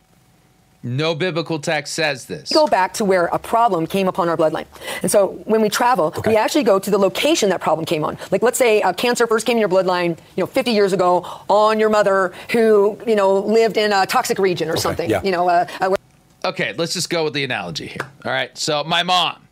[0.83, 2.51] No biblical text says this.
[2.51, 4.67] Go back to where a problem came upon our bloodline.
[5.01, 6.29] And so when we travel, okay.
[6.29, 8.19] we actually go to the location that problem came on.
[8.29, 11.25] Like let's say uh, cancer first came in your bloodline, you know, 50 years ago
[11.49, 14.81] on your mother who, you know, lived in a toxic region or okay.
[14.81, 15.09] something.
[15.09, 15.23] Yeah.
[15.23, 15.95] You know, uh, uh,
[16.43, 18.07] Okay, let's just go with the analogy here.
[18.23, 18.55] All right.
[18.55, 19.44] So my mom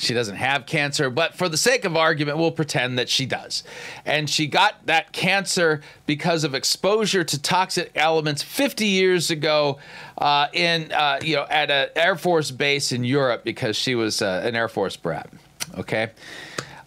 [0.00, 3.62] she doesn't have cancer, but for the sake of argument, we'll pretend that she does.
[4.06, 9.78] And she got that cancer because of exposure to toxic elements 50 years ago
[10.16, 14.22] uh, in, uh, you know, at an Air Force base in Europe because she was
[14.22, 15.30] uh, an Air Force brat.
[15.76, 16.10] Okay.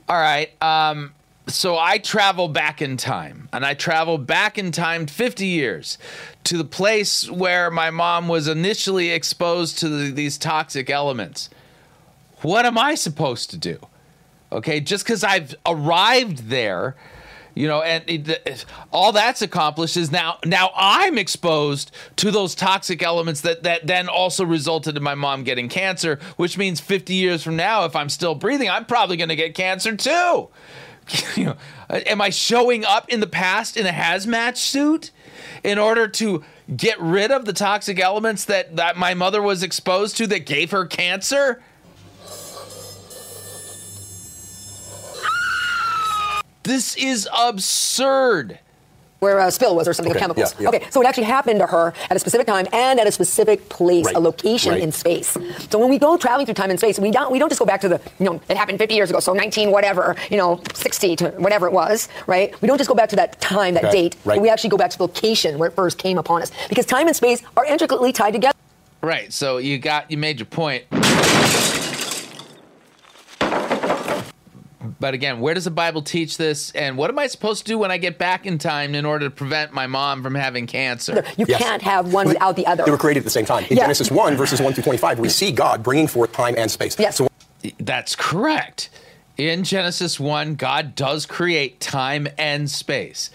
[0.10, 0.50] All right.
[0.62, 1.14] Um,
[1.46, 6.00] so I travel back in time, and I travel back in time 50 years
[6.46, 11.50] to the place where my mom was initially exposed to the, these toxic elements.
[12.44, 13.80] What am I supposed to do?
[14.52, 16.96] Okay, just because I've arrived there,
[17.56, 23.02] you know, and it, all that's accomplished is now now I'm exposed to those toxic
[23.02, 27.44] elements that that then also resulted in my mom getting cancer, which means 50 years
[27.44, 30.50] from now, if I'm still breathing, I'm probably going to get cancer too.
[31.36, 31.56] you know,
[31.90, 35.12] am I showing up in the past in a hazmat suit
[35.64, 36.44] in order to
[36.76, 40.72] get rid of the toxic elements that that my mother was exposed to that gave
[40.72, 41.62] her cancer?
[46.64, 48.60] This is absurd
[49.24, 50.54] where a spill was or something okay, of chemicals.
[50.60, 50.68] Yeah, yeah.
[50.70, 53.70] Okay, so it actually happened to her at a specific time and at a specific
[53.70, 54.16] place, right.
[54.16, 54.82] a location right.
[54.82, 55.38] in space.
[55.70, 57.66] So when we go traveling through time and space, we don't we don't just go
[57.66, 60.62] back to the you know it happened 50 years ago, so 19 whatever, you know
[60.74, 62.62] 60 to whatever it was, right?
[62.62, 64.10] We don't just go back to that time, that okay.
[64.10, 64.16] date.
[64.26, 64.42] Right.
[64.42, 67.08] we actually go back to the location where it first came upon us because time
[67.08, 68.58] and space are intricately tied together.
[69.02, 69.32] Right.
[69.32, 70.84] So you got you made your point.
[75.04, 76.72] But again, where does the Bible teach this?
[76.72, 79.26] And what am I supposed to do when I get back in time in order
[79.26, 81.26] to prevent my mom from having cancer?
[81.36, 81.62] You yes.
[81.62, 82.86] can't have one without the other.
[82.86, 83.66] They were created at the same time.
[83.66, 83.84] In yeah.
[83.84, 86.98] Genesis 1, verses 1 through 25, we see God bringing forth time and space.
[86.98, 87.18] Yes.
[87.18, 87.28] So,
[87.80, 88.92] That's correct.
[89.36, 93.30] In Genesis 1, God does create time and space.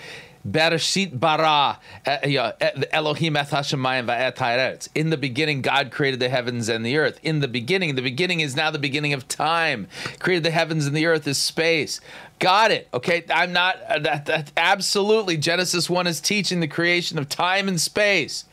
[0.50, 6.96] Bereshit bara Elohim et hashemayim va'et In the beginning, God created the heavens and the
[6.96, 7.18] earth.
[7.22, 9.88] In the beginning, the beginning is now the beginning of time.
[10.18, 12.00] Created the heavens and the earth is space.
[12.38, 12.88] Got it.
[12.94, 13.80] Okay, I'm not.
[13.82, 18.44] Uh, that, that, absolutely, Genesis one is teaching the creation of time and space.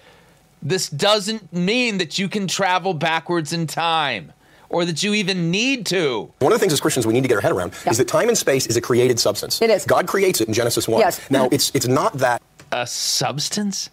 [0.61, 4.33] This doesn't mean that you can travel backwards in time
[4.75, 6.29] or that you even need to.
[6.39, 7.91] One of the things as Christians we need to get our head around yeah.
[7.91, 9.61] is that time and space is a created substance.
[9.61, 9.85] It is.
[9.85, 10.99] God creates it in Genesis 1.
[10.99, 11.21] Yes.
[11.31, 12.41] Now, it's, it's not that.
[12.73, 13.89] A substance?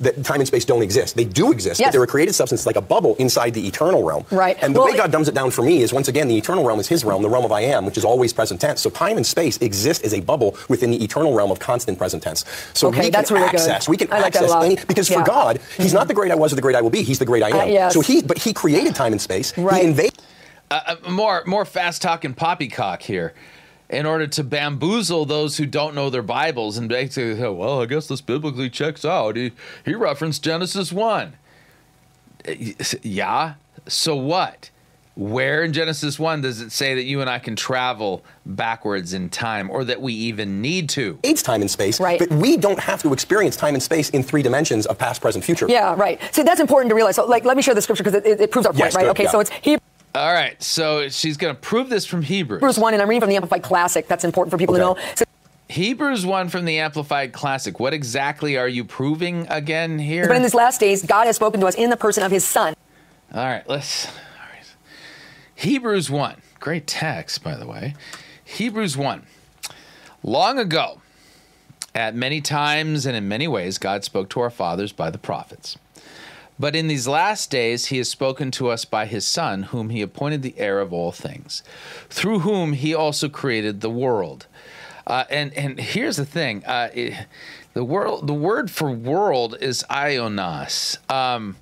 [0.00, 1.16] That time and space don't exist.
[1.16, 1.88] They do exist, yes.
[1.88, 4.24] but they're a created substance like a bubble inside the eternal realm.
[4.30, 4.56] Right.
[4.62, 6.64] And the well, way God dumbs it down for me is once again, the eternal
[6.64, 8.80] realm is his realm, the realm of I am, which is always present tense.
[8.80, 12.22] So time and space exist as a bubble within the eternal realm of constant present
[12.22, 12.44] tense.
[12.74, 13.90] So okay, we that's can really access, good.
[13.90, 15.20] we can I like access any, because yeah.
[15.20, 15.96] for God, he's mm-hmm.
[15.96, 17.02] not the great I was or the great I will be.
[17.02, 17.56] He's the great I am.
[17.56, 17.94] Uh, yes.
[17.94, 19.56] So he, but he created time and space.
[19.56, 19.82] Right.
[19.82, 20.20] He invaded.
[20.70, 23.34] Uh, uh more, more fast talking poppycock here
[23.90, 27.86] in order to bamboozle those who don't know their Bibles and basically say, well, I
[27.86, 29.36] guess this biblically checks out.
[29.36, 29.52] He,
[29.84, 31.34] he referenced Genesis 1.
[32.44, 32.72] Eh,
[33.02, 33.54] yeah,
[33.86, 34.70] so what?
[35.14, 39.30] Where in Genesis 1 does it say that you and I can travel backwards in
[39.30, 41.18] time or that we even need to?
[41.24, 42.20] It's time and space, right.
[42.20, 45.44] but we don't have to experience time and space in three dimensions of past, present,
[45.44, 45.66] future.
[45.68, 46.20] Yeah, right.
[46.32, 47.16] See, that's important to realize.
[47.16, 49.02] So, like, let me share the scripture because it, it, proves our point, yes, right?
[49.02, 49.30] Good, okay, yeah.
[49.30, 49.77] so it's Hebrew.
[50.14, 52.60] All right, so she's going to prove this from Hebrews.
[52.60, 54.08] Hebrews 1, and I'm reading from the Amplified Classic.
[54.08, 54.94] That's important for people okay.
[54.94, 55.14] to know.
[55.14, 55.24] So,
[55.68, 57.78] Hebrews 1 from the Amplified Classic.
[57.78, 60.26] What exactly are you proving again here?
[60.26, 62.44] But in these last days, God has spoken to us in the person of his
[62.44, 62.74] Son.
[63.34, 64.06] All right, let's.
[64.06, 64.12] All
[64.50, 64.64] right.
[65.54, 66.40] Hebrews 1.
[66.58, 67.94] Great text, by the way.
[68.44, 69.26] Hebrews 1.
[70.22, 71.02] Long ago,
[71.94, 75.76] at many times and in many ways, God spoke to our fathers by the prophets.
[76.58, 80.02] But in these last days, he has spoken to us by his Son, whom he
[80.02, 81.62] appointed the heir of all things,
[82.08, 84.46] through whom he also created the world.
[85.06, 87.26] Uh, and and here's the thing: uh, it,
[87.74, 90.98] the world, the word for world is ionos.
[91.10, 91.56] Um,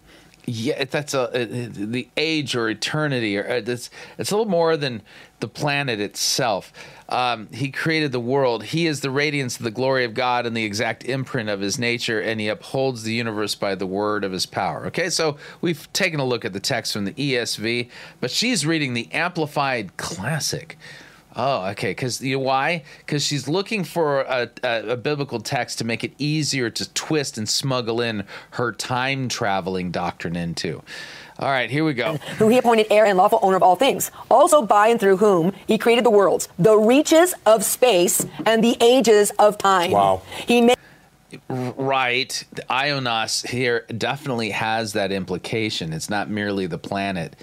[0.47, 5.03] yeah, that's a, a, the age or eternity, or it's it's a little more than
[5.41, 6.73] the planet itself.
[7.09, 8.65] Um, he created the world.
[8.65, 11.79] He is the radiance of the glory of God and the exact imprint of his
[11.79, 14.87] nature, and he upholds the universe by the word of his power.
[14.87, 17.89] Okay, so we've taken a look at the text from the ESV,
[18.21, 20.77] but she's reading the Amplified Classic.
[21.37, 21.91] Oh, okay.
[21.91, 22.83] Because you know why?
[22.99, 27.37] Because she's looking for a, a, a, biblical text to make it easier to twist
[27.37, 30.83] and smuggle in her time traveling doctrine into.
[31.39, 32.17] All right, here we go.
[32.39, 35.53] Who he appointed heir and lawful owner of all things, also by and through whom
[35.67, 39.91] he created the worlds, the reaches of space, and the ages of time.
[39.91, 40.23] Wow.
[40.47, 40.77] He made
[41.49, 42.45] Right.
[42.53, 45.93] The Ionos here definitely has that implication.
[45.93, 47.37] It's not merely the planet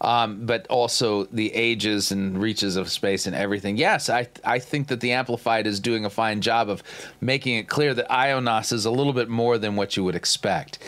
[0.00, 3.76] um, but also the ages and reaches of space and everything.
[3.76, 6.82] Yes, I I think that the Amplified is doing a fine job of
[7.20, 10.78] making it clear that Ionos is a little bit more than what you would expect.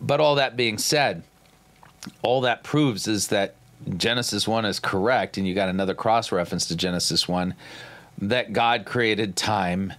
[0.00, 1.22] But all that being said,
[2.22, 3.54] all that proves is that
[3.96, 7.54] Genesis 1 is correct, and you got another cross reference to Genesis 1
[8.18, 9.92] that God created time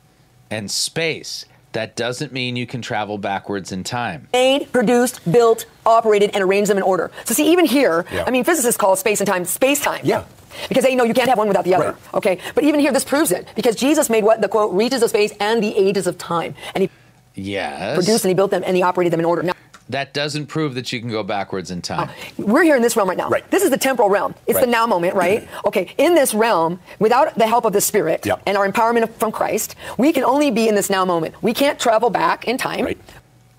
[0.50, 1.46] and space.
[1.74, 4.28] That doesn't mean you can travel backwards in time.
[4.34, 7.12] Made, produced, built, operated, and arranged them in order.
[7.26, 8.24] So see, even here, yeah.
[8.26, 10.02] I mean, physicists call space and time space time.
[10.04, 10.26] Yeah.
[10.70, 11.92] Because they know you can't have one without the other.
[11.92, 12.14] Right.
[12.16, 12.40] Okay.
[12.56, 15.34] But even here, this proves it because Jesus made what the quote reaches of space
[15.40, 16.90] and the ages of time, and he
[17.36, 17.94] yes.
[17.94, 19.44] produced and he built them and he operated them in order.
[19.44, 19.54] Now,
[19.90, 22.10] that doesn't prove that you can go backwards in time.
[22.10, 23.30] Uh, we're here in this realm right now.
[23.30, 23.50] Right.
[23.52, 24.36] This is the temporal realm.
[24.46, 24.66] It's right.
[24.66, 25.48] the now moment, right?
[25.66, 25.94] okay.
[25.98, 28.42] In this realm, without the help of the Spirit yep.
[28.46, 31.42] and our empowerment from Christ, we can only be in this now moment.
[31.42, 32.86] We can't travel back in time.
[32.86, 33.00] Right.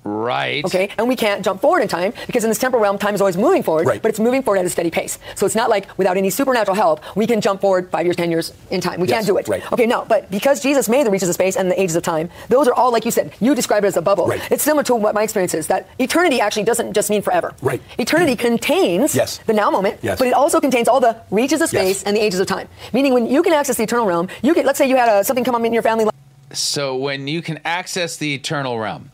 [0.09, 0.65] Right.
[0.65, 0.89] Okay.
[0.97, 3.37] And we can't jump forward in time because in this temporal realm, time is always
[3.37, 4.01] moving forward, right.
[4.01, 5.19] but it's moving forward at a steady pace.
[5.35, 8.31] So it's not like without any supernatural help, we can jump forward five years, 10
[8.31, 9.01] years in time.
[9.01, 9.17] We yes.
[9.17, 9.49] can't do it.
[9.49, 9.73] Right.
[9.73, 10.07] Okay, no.
[10.07, 12.75] But because Jesus made the reaches of space and the ages of time, those are
[12.75, 14.27] all, like you said, you describe it as a bubble.
[14.27, 14.41] Right.
[14.51, 17.55] It's similar to what my experience is that eternity actually doesn't just mean forever.
[17.61, 17.83] Right.
[17.99, 19.39] Eternity contains yes.
[19.47, 20.19] the now moment, yes.
[20.19, 22.03] but it also contains all the reaches of space yes.
[22.05, 22.69] and the ages of time.
[22.93, 25.25] Meaning when you can access the eternal realm, you can, let's say you had a,
[25.25, 26.07] something come up in your family.
[26.53, 29.11] So when you can access the eternal realm,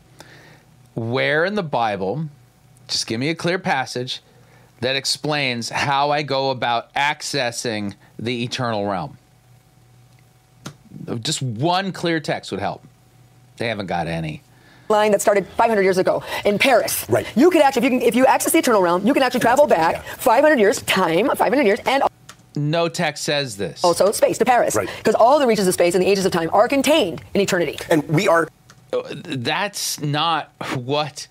[0.95, 2.25] where in the Bible,
[2.87, 4.21] just give me a clear passage
[4.81, 9.17] that explains how I go about accessing the eternal realm.
[11.21, 12.83] Just one clear text would help.
[13.57, 14.41] They haven't got any.
[14.87, 17.05] Line that started 500 years ago in Paris.
[17.09, 17.25] Right.
[17.35, 19.39] You could actually, if you, can, if you access the eternal realm, you can actually
[19.39, 20.15] travel back yeah.
[20.15, 22.03] 500 years, time, 500 years, and
[22.55, 23.83] no text says this.
[23.83, 24.75] Also, space to Paris.
[24.75, 24.89] Right.
[24.97, 27.77] Because all the reaches of space and the ages of time are contained in eternity.
[27.89, 28.47] And we are.
[28.91, 31.27] That's not what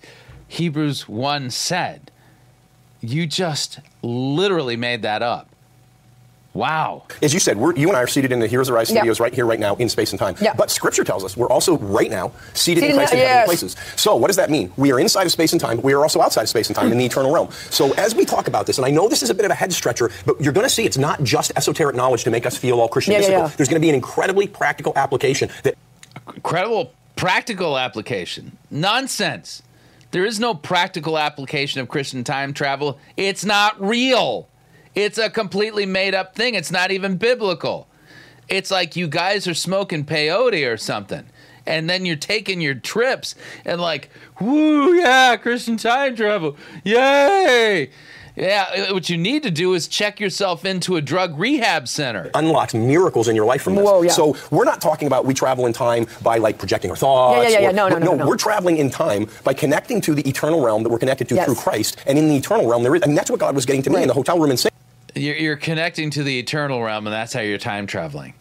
[0.47, 2.11] Hebrews 1 said.
[3.01, 5.49] You just literally made that up.
[6.55, 7.03] Wow.
[7.21, 9.45] As you said, you and I are seated in the Heroes Arise studios right here,
[9.45, 10.35] right now, in space and time.
[10.39, 10.53] Yeah.
[10.53, 13.45] But Scripture tells us we're also right now seated, seated in Christ in, in heavenly
[13.45, 13.75] places.
[13.97, 14.71] So what does that mean?
[14.77, 15.81] We are inside of space and time.
[15.81, 17.51] We are also outside of space and time in the eternal realm.
[17.71, 19.55] So as we talk about this, and I know this is a bit of a
[19.55, 22.55] head stretcher, but you're going to see it's not just esoteric knowledge to make us
[22.55, 23.15] feel all Christian.
[23.15, 23.47] Yeah, yeah, yeah.
[23.57, 25.75] There's going to be an incredibly practical application that.
[26.33, 28.57] Incredible practical application.
[28.69, 29.63] Nonsense.
[30.11, 32.99] There is no practical application of Christian time travel.
[33.17, 34.47] It's not real.
[34.93, 36.55] It's a completely made up thing.
[36.55, 37.87] It's not even biblical.
[38.47, 41.25] It's like you guys are smoking peyote or something.
[41.65, 43.35] And then you're taking your trips
[43.65, 44.09] and like,
[44.39, 46.55] woo, yeah, Christian time travel.
[46.83, 47.89] Yay.
[48.35, 52.31] Yeah, uh, what you need to do is check yourself into a drug rehab center.
[52.33, 53.85] Unlocks miracles in your life from this.
[53.85, 54.11] Whoa, yeah.
[54.11, 57.51] So we're not talking about we travel in time by like projecting our thoughts.
[57.51, 57.69] Yeah, yeah, yeah.
[57.69, 58.27] Or, no, no, no, no, no.
[58.27, 61.45] We're traveling in time by connecting to the eternal realm that we're connected to yes.
[61.45, 61.97] through Christ.
[62.05, 63.97] And in the eternal realm, there is, and that's what God was getting to me
[63.97, 64.01] right.
[64.03, 64.79] in the hotel room in Singapore.
[65.15, 68.33] You're, you're connecting to the eternal realm, and that's how you're time traveling.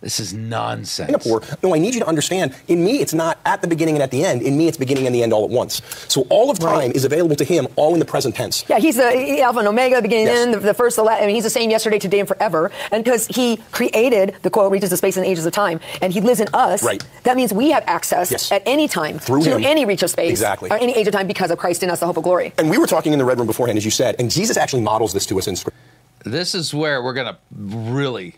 [0.00, 1.08] This is nonsense.
[1.08, 1.42] Singapore.
[1.62, 2.54] No, I need you to understand.
[2.68, 4.42] In me, it's not at the beginning and at the end.
[4.42, 5.82] In me, it's beginning and the end all at once.
[6.08, 6.96] So all of time right.
[6.96, 8.64] is available to him, all in the present tense.
[8.68, 10.38] Yeah, he's the Alpha and Omega, beginning yes.
[10.38, 11.22] and end, the, the first, the last.
[11.22, 12.70] I mean, he's the same yesterday, today, and forever.
[12.92, 16.20] And because he created the quote reaches the space and ages of time, and he
[16.20, 16.84] lives in us.
[16.84, 17.04] Right.
[17.24, 18.52] That means we have access yes.
[18.52, 19.64] at any time Through to him.
[19.64, 22.00] any reach of space, exactly, or any age of time, because of Christ in us,
[22.00, 22.52] the hope of glory.
[22.58, 24.82] And we were talking in the red room beforehand, as you said, and Jesus actually
[24.82, 25.78] models this to us in Scripture.
[26.24, 28.36] This is where we're going to really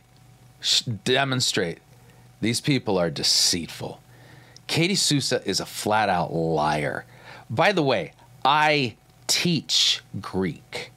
[1.05, 1.79] demonstrate
[2.41, 4.01] these people are deceitful.
[4.67, 7.05] Katie Souza is a flat out liar.
[7.49, 8.13] By the way,
[8.45, 8.97] I
[9.27, 10.93] teach Greek.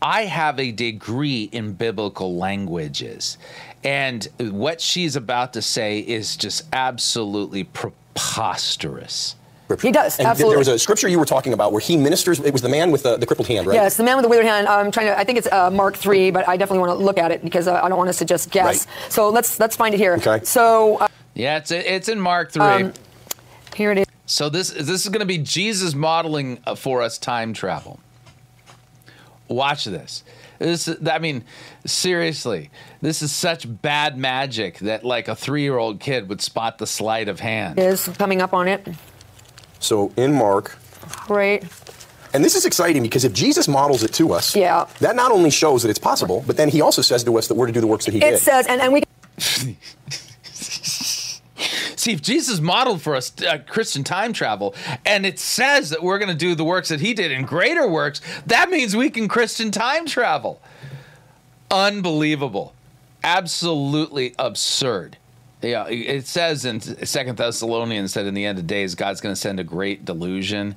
[0.00, 3.38] I have a degree in biblical languages.
[3.84, 9.36] And what she's about to say is just absolutely preposterous.
[9.80, 10.18] He does.
[10.18, 10.52] And absolutely.
[10.52, 12.40] there was a scripture you were talking about where he ministers.
[12.40, 13.74] It was the man with the, the crippled hand, right?
[13.74, 14.66] Yes, the man with the withered hand.
[14.66, 15.18] I'm trying to.
[15.18, 17.68] I think it's uh, Mark three, but I definitely want to look at it because
[17.68, 18.86] uh, I don't want us to just guess.
[18.86, 19.12] Right.
[19.12, 20.14] So let's let's find it here.
[20.14, 20.40] Okay.
[20.44, 20.96] So.
[20.96, 22.62] Uh, yeah, it's it's in Mark three.
[22.62, 22.92] Um,
[23.76, 24.06] here it is.
[24.26, 28.00] So this this is going to be Jesus modeling uh, for us time travel.
[29.48, 30.24] Watch this.
[30.58, 31.44] This, I mean,
[31.86, 37.28] seriously, this is such bad magic that like a three-year-old kid would spot the sleight
[37.28, 37.78] of hand.
[37.78, 38.86] Is coming up on it.
[39.80, 40.76] So in Mark.
[41.28, 41.64] Right.
[42.34, 44.86] And this is exciting because if Jesus models it to us, yeah.
[45.00, 47.54] that not only shows that it's possible, but then he also says to us that
[47.54, 48.34] we're to do the works that he it did.
[48.34, 49.02] It says, and, and we.
[51.96, 54.74] See, if Jesus modeled for us uh, Christian time travel,
[55.04, 57.88] and it says that we're going to do the works that he did in greater
[57.88, 60.60] works, that means we can Christian time travel.
[61.70, 62.74] Unbelievable.
[63.24, 65.16] Absolutely absurd.
[65.60, 69.40] Yeah, it says in Second Thessalonians that in the end of days, God's going to
[69.40, 70.76] send a great delusion.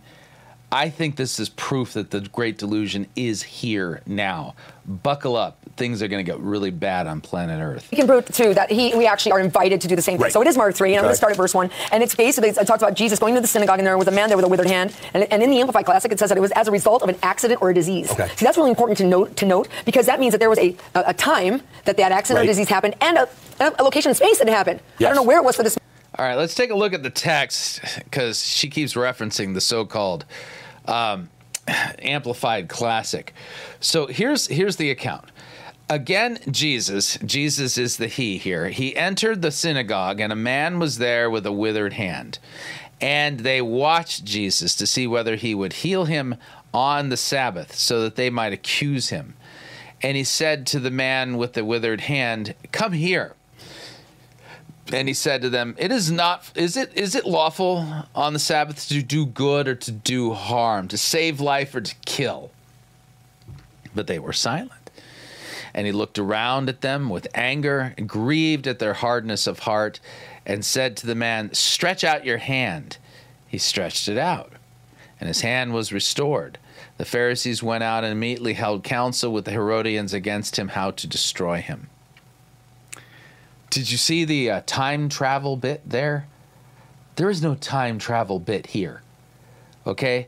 [0.71, 4.55] I think this is proof that the great delusion is here now.
[4.86, 5.61] Buckle up.
[5.82, 7.89] Things are going to get really bad on planet Earth.
[7.89, 10.25] We can prove, too, that he, we actually are invited to do the same thing.
[10.25, 10.32] Right.
[10.32, 11.71] So it is Mark 3, and I'm going to start at verse 1.
[11.91, 14.11] And it's basically, it talks about Jesus going to the synagogue, and there was a
[14.11, 14.95] man there with a withered hand.
[15.15, 17.09] And, and in the Amplified Classic, it says that it was as a result of
[17.09, 18.11] an accident or a disease.
[18.11, 18.27] Okay.
[18.36, 20.75] See, that's really important to note, to note because that means that there was a,
[20.93, 22.43] a, a time that that accident right.
[22.43, 23.27] or disease happened and a,
[23.59, 24.82] a location in space that it happened.
[24.99, 25.07] Yes.
[25.07, 25.79] I don't know where it was for this.
[26.19, 29.84] All right, let's take a look at the text because she keeps referencing the so
[29.84, 30.25] called.
[30.86, 31.29] Um,
[31.99, 33.34] amplified classic.
[33.79, 35.32] So here's here's the account.
[35.92, 38.70] Again, Jesus, Jesus is the he here.
[38.70, 42.39] He entered the synagogue and a man was there with a withered hand.
[43.02, 46.38] And they watched Jesus to see whether he would heal him
[46.74, 49.34] on the Sabbath so that they might accuse him.
[50.02, 53.34] And he said to the man with the withered hand, "Come here."
[54.94, 58.39] And he said to them, It is not is it is it lawful on the
[58.39, 62.50] Sabbath to do good or to do harm, to save life or to kill?
[63.94, 64.80] But they were silent.
[65.74, 69.99] And he looked around at them with anger, grieved at their hardness of heart,
[70.45, 72.97] and said to the man, Stretch out your hand.
[73.47, 74.53] He stretched it out,
[75.19, 76.57] and his hand was restored.
[76.97, 81.07] The Pharisees went out and immediately held counsel with the Herodians against him how to
[81.07, 81.89] destroy him.
[83.69, 86.28] Did you see the uh, time travel bit there?
[87.15, 89.01] There is no time travel bit here.
[89.88, 90.28] Okay?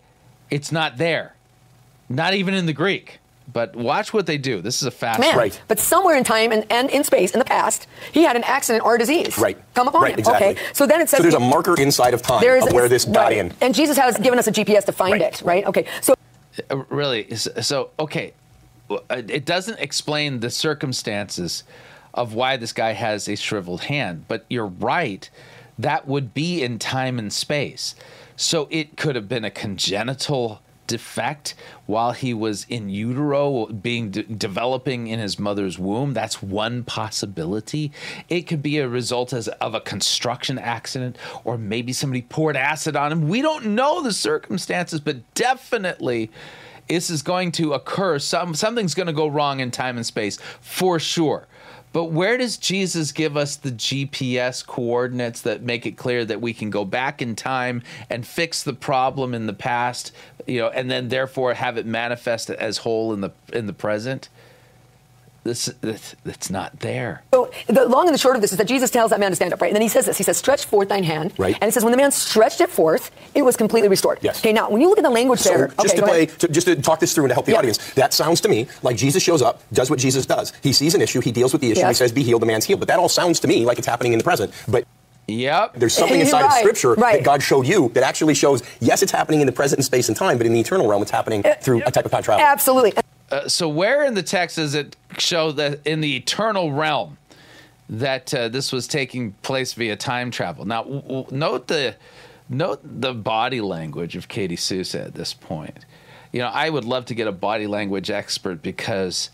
[0.50, 1.36] It's not there.
[2.08, 3.20] Not even in the Greek.
[3.54, 4.62] But watch what they do.
[4.62, 5.38] This is a fast man.
[5.38, 5.62] Right.
[5.68, 8.84] But somewhere in time and, and in space in the past, he had an accident
[8.84, 9.38] or a disease.
[9.38, 9.58] Right.
[9.76, 10.20] Come upon right, him.
[10.20, 10.48] Exactly.
[10.50, 10.62] Okay.
[10.74, 12.90] So then it says So there's a marker inside of time there is, of where
[12.90, 13.38] this got right.
[13.38, 13.54] in.
[13.62, 15.22] And Jesus has given us a GPS to find right.
[15.22, 15.66] it, right?
[15.68, 15.86] Okay.
[16.02, 16.16] So
[16.70, 18.34] uh, really so okay.
[18.90, 21.64] Uh, it doesn't explain the circumstances
[22.14, 24.26] of why this guy has a shriveled hand.
[24.28, 25.30] But you're right,
[25.80, 27.96] that would be in time and space.
[28.36, 30.62] So it could have been a congenital
[30.94, 31.56] defect
[31.88, 37.92] while he was in utero being de- developing in his mother's womb that's one possibility.
[38.30, 42.96] It could be a result as, of a construction accident or maybe somebody poured acid
[42.96, 43.28] on him.
[43.28, 46.30] We don't know the circumstances but definitely
[46.88, 48.20] this is going to occur.
[48.20, 51.48] Some something's going to go wrong in time and space for sure.
[51.94, 56.52] But where does Jesus give us the GPS coordinates that make it clear that we
[56.52, 60.12] can go back in time and fix the problem in the past,
[60.48, 64.30] you know, and then therefore have it manifest as whole in the in the present?
[65.44, 67.22] This, this it's not there.
[67.34, 69.36] So the long and the short of this is that Jesus tells that man to
[69.36, 69.68] stand up, right?
[69.68, 70.18] And then he says this.
[70.18, 71.58] He says, "Stretch forth thine hand." Right.
[71.60, 74.20] And it says, when the man stretched it forth, it was completely restored.
[74.22, 74.40] Yes.
[74.40, 74.54] Okay.
[74.54, 76.68] Now, when you look at the language so there, just okay, to play, to, just
[76.68, 77.58] to talk this through and to help the yeah.
[77.58, 80.54] audience, that sounds to me like Jesus shows up, does what Jesus does.
[80.64, 81.90] He sees an issue, he deals with the issue, yes.
[81.90, 82.80] he says, "Be healed." The man's healed.
[82.80, 84.54] But that all sounds to me like it's happening in the present.
[84.70, 84.86] But
[85.28, 85.76] Yep.
[85.76, 87.18] There's something inside right, of Scripture right.
[87.18, 90.08] that God showed you that actually shows, yes, it's happening in the present in space
[90.10, 92.24] and time, but in the eternal realm, it's happening Uh, through a type of time
[92.24, 92.44] travel.
[92.46, 92.94] Absolutely.
[93.32, 97.18] Uh, so where in the text does it show that in the eternal realm
[97.90, 100.66] that uh, this was taking place via time travel?
[100.66, 101.96] Now, w- w- note the
[102.50, 105.86] note the body language of Katie Souza at this point.
[106.32, 109.30] You know, I would love to get a body language expert because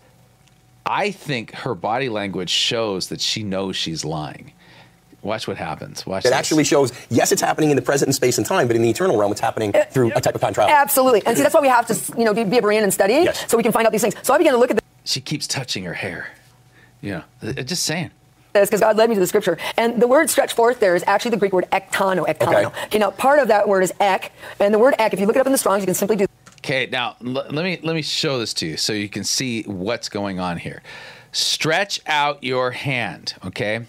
[0.86, 4.52] I think her body language shows that she knows she's lying.
[5.22, 6.06] Watch what happens.
[6.06, 6.24] Watch.
[6.24, 6.32] It this.
[6.32, 8.88] actually shows, yes, it's happening in the present in space and time, but in the
[8.88, 10.74] eternal realm, it's happening through a type of time travel.
[10.74, 11.22] Absolutely.
[11.26, 13.44] And see, that's why we have to, you know, be a Berean and study Yes.
[13.50, 14.14] so we can find out these things.
[14.22, 16.28] So I began to look at The- She keeps touching her hair.
[17.02, 18.10] You know, uh, just saying.
[18.52, 19.58] this because God led me to the scripture.
[19.76, 22.66] And the word stretch forth there is actually the Greek word ektano, ektano.
[22.66, 22.84] Okay.
[22.86, 24.32] Okay, now part of that word is ek.
[24.58, 26.16] And the word ek, if you look it up in the Strongs, you can simply
[26.16, 26.26] do
[26.58, 29.62] Okay, now l- let me let me show this to you so you can see
[29.62, 30.82] what's going on here.
[31.32, 33.80] Stretch out your hand, okay?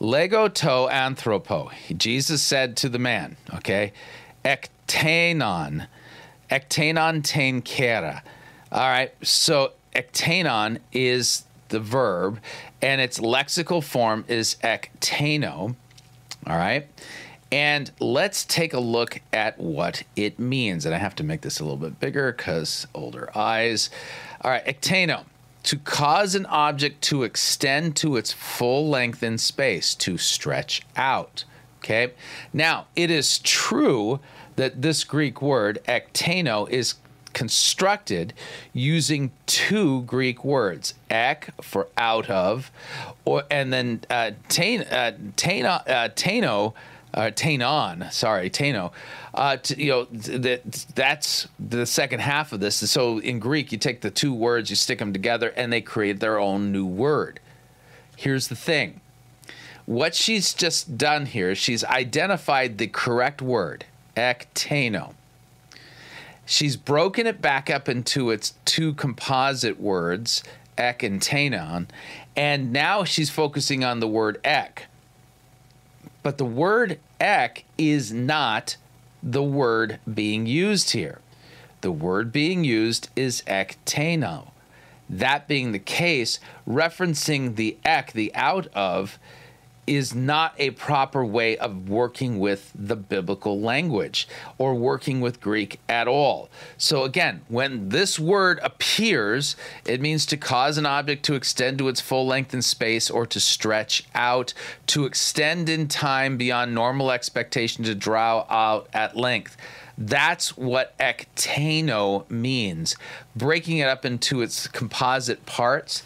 [0.00, 1.70] Lego to anthropo.
[1.96, 3.92] Jesus said to the man, okay?
[4.44, 5.86] Ektenon.
[6.50, 8.22] Ektenon ten kera.
[8.70, 12.40] All right, so ektenon is the verb,
[12.82, 15.74] and its lexical form is ekteno.
[16.46, 16.86] All right.
[17.50, 20.86] And let's take a look at what it means.
[20.86, 23.90] And I have to make this a little bit bigger because older eyes.
[24.40, 25.24] All right, ekteno.
[25.64, 31.44] To cause an object to extend to its full length in space, to stretch out.
[31.78, 32.12] Okay.
[32.52, 34.20] Now, it is true
[34.56, 36.94] that this Greek word, ekteno, is
[37.34, 38.32] constructed
[38.72, 42.70] using two Greek words, ek for out of,
[43.24, 45.66] or and then uh, tain, uh, tain,
[47.14, 48.92] uh, sorry, taino.
[49.32, 50.62] Uh, you know that
[50.94, 52.76] that's the second half of this.
[52.90, 56.20] So in Greek, you take the two words, you stick them together, and they create
[56.20, 57.40] their own new word.
[58.16, 59.00] Here's the thing.
[59.86, 63.84] What she's just done here, is she's identified the correct word,
[64.16, 65.14] ektano
[66.46, 70.42] she's broken it back up into its two composite words,
[70.76, 71.88] ek and tenon,
[72.36, 74.86] and now she's focusing on the word ek.
[76.24, 78.76] But the word ek is not
[79.22, 81.20] the word being used here.
[81.82, 84.48] The word being used is ekteno.
[85.08, 89.18] That being the case, referencing the ek, the out of,
[89.86, 94.28] is not a proper way of working with the biblical language
[94.58, 96.48] or working with Greek at all.
[96.76, 101.88] So, again, when this word appears, it means to cause an object to extend to
[101.88, 104.54] its full length in space or to stretch out,
[104.88, 109.56] to extend in time beyond normal expectation, to draw out at length.
[109.96, 112.96] That's what ektano means.
[113.36, 116.02] Breaking it up into its composite parts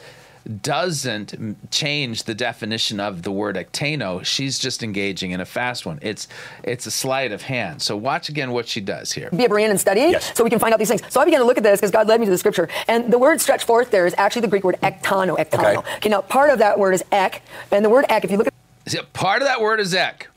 [0.62, 4.24] doesn't change the definition of the word ektano.
[4.24, 5.98] She's just engaging in a fast one.
[6.00, 6.26] It's
[6.62, 7.82] it's a sleight of hand.
[7.82, 9.28] So watch again what she does here.
[9.30, 10.36] Be a Berean and study yes.
[10.36, 11.02] so we can find out these things.
[11.10, 12.68] So I began to look at this because God led me to the scripture.
[12.88, 15.36] And the word stretch forth there is actually the Greek word ektano.
[15.36, 15.78] Ektano.
[15.78, 15.96] Okay.
[15.96, 17.42] okay now part of that word is ek.
[17.70, 20.28] And the word ek, if you look at part of that word is ek.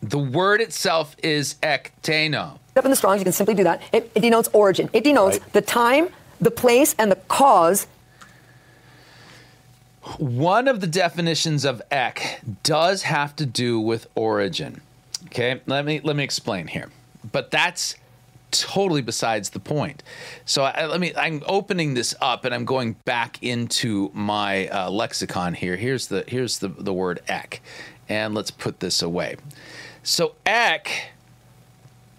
[0.00, 2.58] The word itself is ektano.
[2.76, 3.82] Up in the Strongs, you can simply do that.
[3.92, 4.88] It, it denotes origin.
[4.92, 5.52] It denotes right.
[5.52, 6.10] the time,
[6.40, 7.88] the place, and the cause
[10.18, 14.80] one of the definitions of ek does have to do with origin.
[15.26, 16.90] Okay, let me let me explain here.
[17.30, 17.96] But that's
[18.50, 20.02] totally besides the point.
[20.44, 21.12] So I, let me.
[21.16, 25.76] I'm opening this up and I'm going back into my uh, lexicon here.
[25.76, 27.60] Here's the here's the the word ek,
[28.08, 29.36] and let's put this away.
[30.02, 31.10] So ek,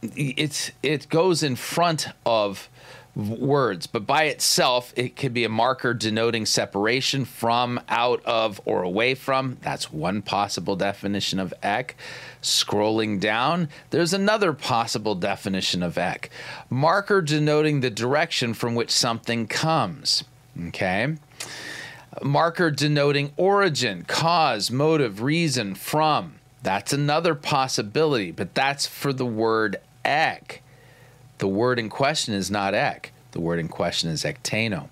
[0.02, 2.70] it's it goes in front of
[3.16, 8.84] words, but by itself, it could be a marker denoting separation from, out of, or
[8.84, 9.58] away from.
[9.62, 11.96] That's one possible definition of ek.
[12.42, 16.30] Scrolling down, there's another possible definition of ek
[16.70, 20.24] marker denoting the direction from which something comes.
[20.68, 21.16] Okay?
[22.24, 26.36] Marker denoting origin, cause, motive, reason, from.
[26.62, 30.62] That's another possibility, but that's for the word ek.
[31.40, 33.12] The word in question is not ek.
[33.32, 34.90] The word in question is ektano.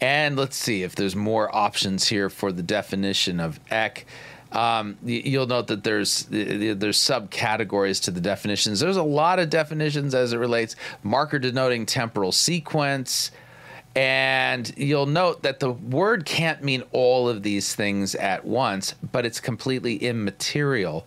[0.00, 4.06] And let's see if there's more options here for the definition of ek.
[4.52, 8.80] Um, you'll note that there's there's subcategories to the definitions.
[8.80, 13.32] There's a lot of definitions as it relates marker denoting temporal sequence,
[13.94, 19.26] and you'll note that the word can't mean all of these things at once, but
[19.26, 21.06] it's completely immaterial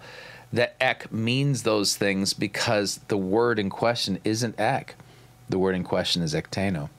[0.52, 4.96] that ek means those things because the word in question isn't ek.
[5.48, 6.90] The word in question is ektano.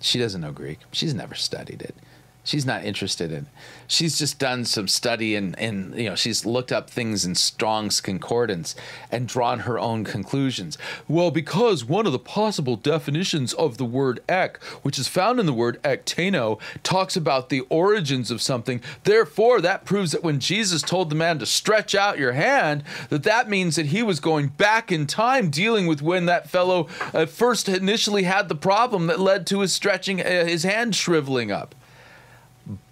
[0.00, 0.78] She doesn't know Greek.
[0.92, 1.94] She's never studied it.
[2.42, 3.46] She's not interested in.
[3.86, 8.00] She's just done some study and and you know she's looked up things in Strong's
[8.00, 8.74] concordance
[9.10, 10.78] and drawn her own conclusions.
[11.06, 15.44] Well, because one of the possible definitions of the word ek, which is found in
[15.44, 18.80] the word ektano, talks about the origins of something.
[19.04, 23.24] Therefore, that proves that when Jesus told the man to stretch out your hand, that
[23.24, 27.26] that means that he was going back in time, dealing with when that fellow uh,
[27.26, 31.74] first initially had the problem that led to his stretching uh, his hand shriveling up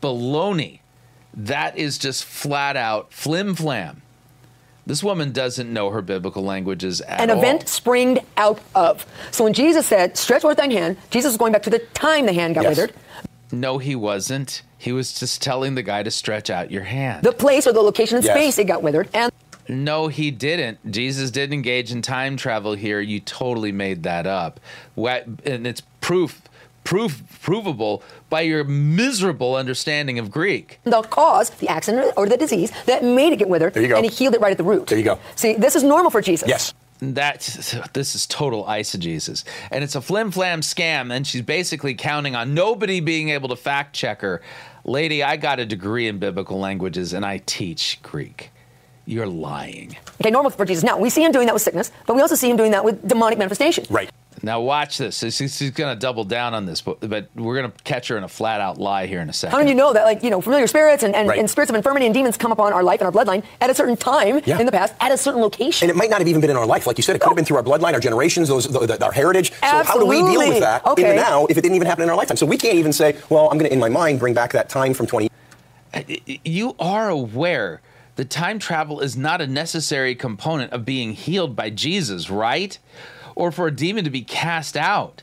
[0.03, 0.81] baloney.
[1.35, 4.03] That is just flat out flim flam.
[4.87, 7.25] This woman doesn't know her biblical languages at all.
[7.25, 7.39] An all.
[7.39, 9.05] event springed out of.
[9.31, 12.25] So when Jesus said, stretch forth thine hand, Jesus was going back to the time
[12.25, 12.77] the hand got yes.
[12.77, 12.95] withered.
[13.53, 14.63] No, he wasn't.
[14.79, 17.23] He was just telling the guy to stretch out your hand.
[17.23, 18.35] The place or the location in yes.
[18.35, 19.11] space it got withered.
[19.13, 19.31] And
[19.69, 20.91] no, he didn't.
[20.91, 23.01] Jesus didn't engage in time travel here.
[23.01, 24.59] You totally made that up.
[24.97, 26.41] And it's proof
[26.89, 30.81] proof provable by your miserable understanding of Greek.
[30.85, 33.97] The cause, the accident or the disease that made it get withered, there you go.
[33.97, 34.87] and he healed it right at the root.
[34.87, 35.19] There you go.
[35.37, 36.49] See, this is normal for Jesus.
[36.49, 36.73] Yes.
[37.01, 41.15] That's this is total eisegesis, and it's a flim flam scam.
[41.15, 44.41] And she's basically counting on nobody being able to fact check her.
[44.85, 48.51] Lady, I got a degree in biblical languages, and I teach Greek.
[49.05, 49.97] You're lying.
[50.21, 50.83] Okay, normal for Jesus.
[50.83, 52.83] Now we see him doing that with sickness, but we also see him doing that
[52.85, 53.85] with demonic manifestation.
[53.91, 54.11] Right.
[54.43, 55.19] Now watch this.
[55.19, 58.25] She's going to double down on this, but, but we're going to catch her in
[58.25, 59.57] a flat out lie here in a second.
[59.57, 61.39] How do you know that, like, you know, familiar spirits and, and, right.
[61.39, 63.75] and, spirits of infirmity and demons come upon our life and our bloodline at a
[63.75, 64.59] certain time yeah.
[64.59, 65.89] in the past, at a certain location?
[65.89, 66.87] And it might not have even been in our life.
[66.87, 69.05] Like you said, it could have been through our bloodline, our generations, those, the, the,
[69.05, 69.53] our heritage.
[69.63, 69.85] Absolutely.
[69.85, 71.03] So how do we deal with that okay.
[71.03, 72.37] in the now if it didn't even happen in our lifetime?
[72.37, 74.69] So we can't even say, well, I'm going to, in my mind, bring back that
[74.69, 75.29] time from 20
[75.95, 76.03] uh,
[76.45, 77.81] You are aware
[78.19, 82.77] that time travel is not a necessary component of being healed by Jesus, right?
[83.39, 85.23] Or for a demon to be cast out.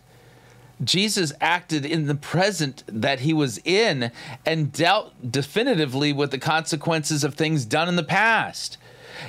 [0.83, 4.11] Jesus acted in the present that he was in
[4.45, 8.77] and dealt definitively with the consequences of things done in the past.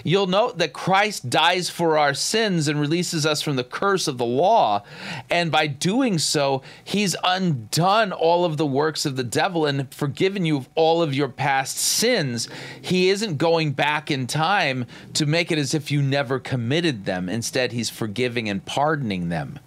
[0.04, 4.18] You'll note that Christ dies for our sins and releases us from the curse of
[4.18, 4.82] the law.
[5.30, 10.44] And by doing so, he's undone all of the works of the devil and forgiven
[10.44, 12.48] you of all of your past sins.
[12.80, 17.28] He isn't going back in time to make it as if you never committed them.
[17.28, 19.58] Instead, he's forgiving and pardoning them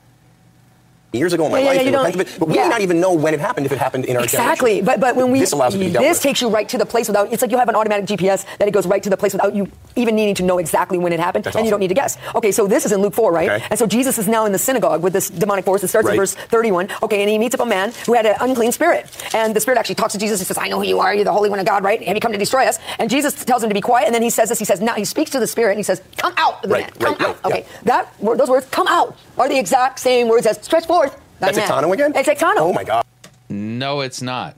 [1.11, 2.63] years ago in my yeah, life, yeah, it, but we yeah.
[2.63, 4.81] may not even know when it happened if it happened in our exactly.
[4.81, 4.85] Generation.
[4.85, 6.21] But but when we this allows it to be this with.
[6.21, 8.67] takes you right to the place without it's like you have an automatic GPS that
[8.67, 11.19] it goes right to the place without you even needing to know exactly when it
[11.19, 11.65] happened, That's and awesome.
[11.65, 12.17] you don't need to guess.
[12.35, 13.49] Okay, so this is in Luke four, right?
[13.49, 13.65] Okay.
[13.69, 15.83] And so Jesus is now in the synagogue with this demonic force.
[15.83, 16.13] It starts right.
[16.13, 16.89] in verse thirty-one.
[17.03, 19.77] Okay, and he meets up a man who had an unclean spirit, and the spirit
[19.79, 20.39] actually talks to Jesus.
[20.39, 21.13] He says, "I know who you are.
[21.13, 22.01] You're the Holy One of God, right?
[22.03, 24.21] Have you come to destroy us?" And Jesus tells him to be quiet, and then
[24.21, 24.59] he says this.
[24.59, 26.75] He says, "Now he speaks to the spirit, and he says, come out of the
[26.75, 27.15] right, man.
[27.15, 30.63] Come right, out." Okay, that those words, "come out," are the exact same words as
[30.63, 30.98] "stretch forth."
[31.39, 31.67] That's man.
[31.67, 32.13] Ektano again?
[32.15, 32.59] It's Ektano.
[32.59, 33.05] Oh my God.
[33.49, 34.55] No, it's not.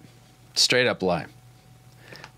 [0.54, 1.26] Straight up lie.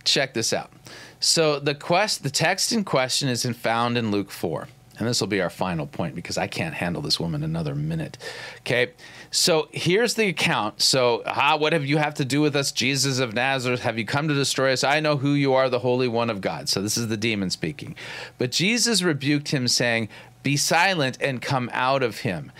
[0.03, 0.71] Check this out.
[1.19, 4.67] So the quest, the text in question is found in Luke 4.
[4.99, 8.17] And this will be our final point because I can't handle this woman another minute.
[8.59, 8.91] Okay.
[9.31, 10.81] So here's the account.
[10.81, 13.81] So, ah, what have you have to do with us, Jesus of Nazareth?
[13.81, 14.83] Have you come to destroy us?
[14.83, 16.69] I know who you are, the Holy One of God.
[16.69, 17.95] So this is the demon speaking.
[18.37, 20.09] But Jesus rebuked him, saying,
[20.43, 22.51] Be silent and come out of him.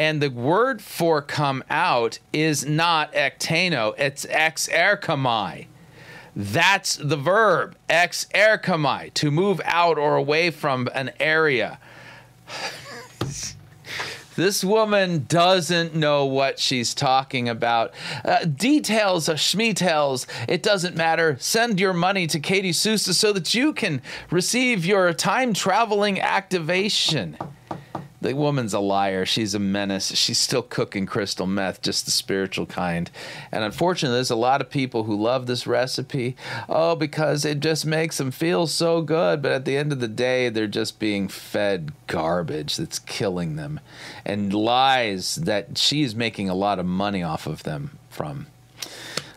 [0.00, 5.66] And the word for come out is not ektano, it's ex erkamai.
[6.34, 11.78] That's the verb, ex erkamai, to move out or away from an area.
[14.36, 17.92] This woman doesn't know what she's talking about.
[18.24, 21.36] Uh, details, uh, schmetels, it doesn't matter.
[21.40, 27.36] Send your money to Katie Souza so that you can receive your time traveling activation.
[28.20, 29.24] The woman's a liar.
[29.24, 30.14] She's a menace.
[30.14, 33.10] She's still cooking crystal meth, just the spiritual kind.
[33.50, 36.36] And unfortunately, there's a lot of people who love this recipe.
[36.68, 39.40] Oh, because it just makes them feel so good.
[39.40, 43.80] But at the end of the day, they're just being fed garbage that's killing them
[44.24, 48.46] and lies that she's making a lot of money off of them from.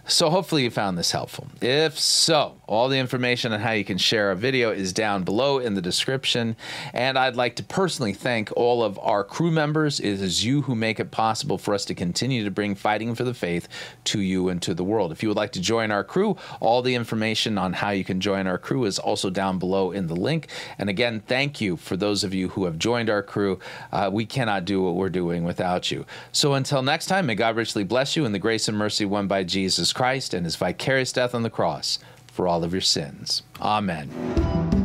[0.06, 1.48] So hopefully you found this helpful.
[1.62, 5.60] If so, all the information on how you can share a video is down below
[5.60, 6.56] in the description.
[6.94, 10.00] And I'd like to personally thank all of our crew members.
[10.00, 13.24] It is you who make it possible for us to continue to bring fighting for
[13.24, 13.68] the faith
[14.06, 15.12] to you and to the world.
[15.12, 18.20] If you would like to join our crew, all the information on how you can
[18.20, 20.48] join our crew is also down below in the link.
[20.78, 23.60] And again, thank you for those of you who have joined our crew.
[23.92, 26.06] Uh, we cannot do what we're doing without you.
[26.32, 29.28] So until next time, may God richly bless you in the grace and mercy won
[29.28, 32.00] by Jesus Christ and his vicarious death on the cross
[32.34, 33.44] for all of your sins.
[33.62, 34.83] Amen.